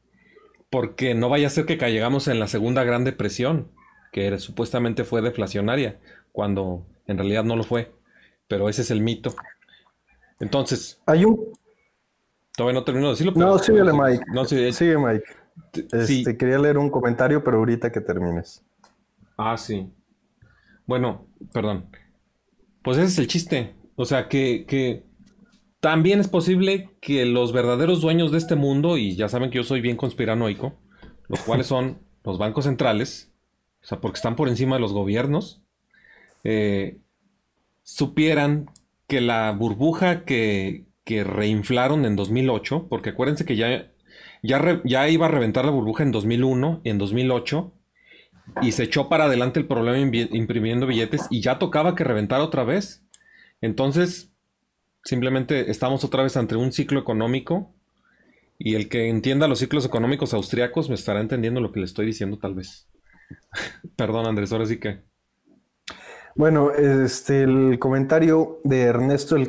[0.75, 3.69] porque no vaya a ser que caigamos en la segunda gran depresión,
[4.11, 6.01] que supuestamente fue deflacionaria,
[6.33, 7.93] cuando en realidad no lo fue.
[8.49, 9.33] Pero ese es el mito.
[10.41, 11.53] Entonces, Hay un.
[12.57, 13.33] todavía no termino de decirlo.
[13.35, 14.25] pero- No, síguele, Mike.
[14.35, 15.23] No, sí, Sigue, Mike.
[16.07, 16.19] sí.
[16.23, 18.65] Este, Quería leer un comentario, pero ahorita que termines.
[19.39, 19.89] Ah, sí.
[20.87, 21.87] Bueno, perdón.
[22.83, 23.77] Pues ese es el chiste.
[23.95, 25.05] O sea, que, que
[25.85, 29.65] también es posible que los verdaderos dueños de este mundo, y ya saben que yo
[29.65, 30.73] soy bien conspiranoico,
[31.29, 33.31] los cuales son los bancos centrales,
[33.83, 35.61] o sea, porque están por encima de los gobiernos,
[36.43, 36.97] eh,
[37.83, 38.71] supieran
[39.09, 43.93] que la burbuja que, reinflaron en 2008, porque acuérdense que ya,
[44.43, 47.75] ya, ya iba a reventar la burbuja en 2001 y en 2008,
[48.63, 52.65] y se echó para adelante el problema imprimiendo billetes y ya tocaba que reventara otra
[52.65, 53.05] vez.
[53.61, 54.34] Entonces,
[55.05, 57.71] simplemente estamos otra vez ante un ciclo económico
[58.59, 62.07] y el que entienda los ciclos económicos austriacos me estará entendiendo lo que le estoy
[62.07, 62.89] diciendo tal vez.
[63.97, 65.03] Perdón, Andrés, ahora sí que...
[66.37, 69.49] Bueno, este, el comentario de Ernesto del,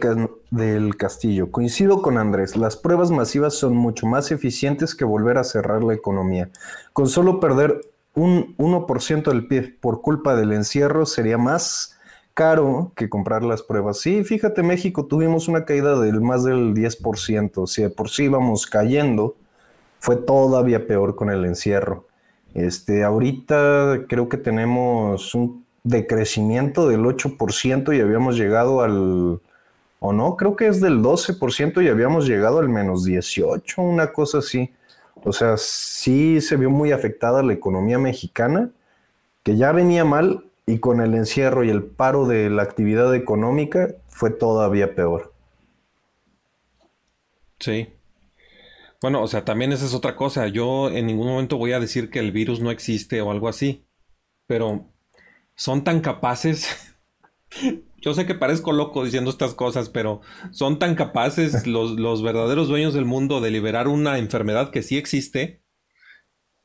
[0.52, 1.50] del Castillo.
[1.50, 5.96] Coincido con Andrés, las pruebas masivas son mucho más eficientes que volver a cerrar la
[5.96, 6.52] economía.
[6.94, 7.82] Con solo perder
[8.14, 11.95] un 1% del PIB por culpa del encierro sería más
[12.36, 14.00] caro que comprar las pruebas.
[14.00, 18.68] Sí, fíjate, México tuvimos una caída del más del 10%, si de por sí íbamos
[18.68, 19.36] cayendo,
[20.00, 22.06] fue todavía peor con el encierro.
[22.54, 29.40] Este, ahorita creo que tenemos un decrecimiento del 8% y habíamos llegado al,
[30.00, 34.40] o no, creo que es del 12% y habíamos llegado al menos 18, una cosa
[34.40, 34.72] así.
[35.24, 38.70] O sea, sí se vio muy afectada la economía mexicana,
[39.42, 43.96] que ya venía mal y con el encierro y el paro de la actividad económica
[44.08, 45.34] fue todavía peor.
[47.60, 47.90] Sí.
[49.02, 50.48] Bueno, o sea, también esa es otra cosa.
[50.48, 53.86] Yo en ningún momento voy a decir que el virus no existe o algo así.
[54.48, 54.92] Pero
[55.56, 56.96] son tan capaces.
[58.02, 62.68] Yo sé que parezco loco diciendo estas cosas, pero son tan capaces los, los verdaderos
[62.68, 65.64] dueños del mundo de liberar una enfermedad que sí existe,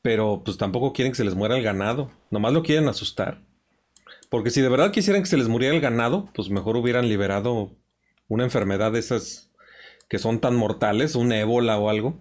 [0.01, 2.11] pero pues tampoco quieren que se les muera el ganado.
[2.29, 3.43] Nomás lo quieren asustar.
[4.31, 7.71] Porque si de verdad quisieran que se les muriera el ganado, pues mejor hubieran liberado
[8.29, 9.51] una enfermedad de esas
[10.07, 12.15] que son tan mortales, un ébola o algo.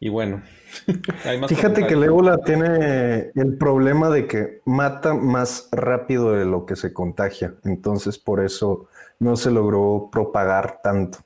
[0.00, 0.42] Y bueno,
[1.24, 6.44] hay más Fíjate que el ébola tiene el problema de que mata más rápido de
[6.44, 7.54] lo que se contagia.
[7.64, 8.88] Entonces, por eso
[9.20, 11.18] no se logró propagar tanto.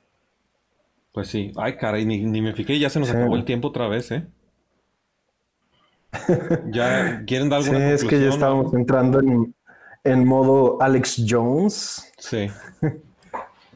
[1.13, 1.51] Pues sí.
[1.55, 3.15] Ay, caray, ni, ni me fijé, ya se nos Sí.
[3.15, 4.27] acabó el tiempo otra vez, ¿eh?
[6.71, 9.55] ¿Ya quieren dar Sí, alguna es que ya conclusión estábamos entrando en,
[10.03, 12.11] en modo Alex Jones.
[12.17, 12.49] Sí.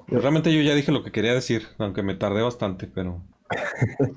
[0.09, 3.21] Pues realmente yo ya dije lo que quería decir, aunque me tardé bastante, pero...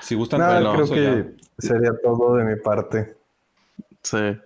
[0.00, 1.68] Si gustan, Nada, creo que ya.
[1.68, 3.16] sería todo de mi parte.
[4.02, 4.36] Sí.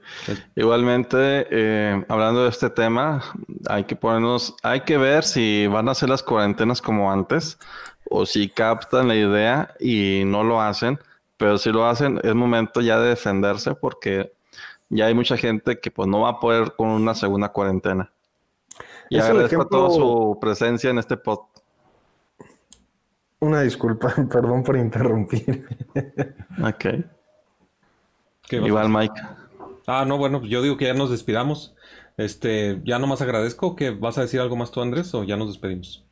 [0.57, 3.23] Igualmente, eh, hablando de este tema,
[3.69, 7.59] hay que ponernos, hay que ver si van a hacer las cuarentenas como antes
[8.11, 10.99] o si captan la idea y no lo hacen,
[11.45, 14.33] pero si lo hacen es momento ya de defenderse porque
[14.89, 18.11] ya hay mucha gente que pues no va a poder con una segunda cuarentena.
[19.11, 21.41] Y Es agradezco a toda su presencia en este pod.
[23.41, 25.67] Una disculpa, perdón por interrumpir.
[26.65, 26.85] Ok.
[28.49, 28.89] ¿Qué vas a Igual?
[28.89, 29.21] Mike.
[29.87, 31.75] Ah, no, bueno, yo digo que ya nos despidamos.
[32.17, 33.77] Este, ya nomás agradezco.
[33.77, 36.07] que vas a decir algo más tú, Andrés, o ya nos despedimos?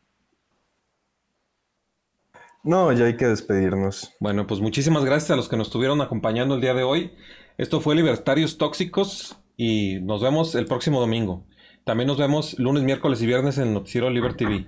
[2.64, 4.12] No, ya hay que despedirnos.
[4.20, 7.12] Bueno, pues muchísimas gracias a los que nos estuvieron acompañando el día de hoy.
[7.58, 11.44] Esto fue Libertarios Tóxicos y nos vemos el próximo domingo.
[11.84, 14.66] También nos vemos lunes, miércoles y viernes en Noticiero Liber TV.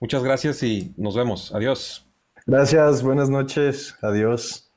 [0.00, 1.54] Muchas gracias y nos vemos.
[1.54, 2.06] Adiós.
[2.46, 4.69] Gracias, buenas noches, adiós.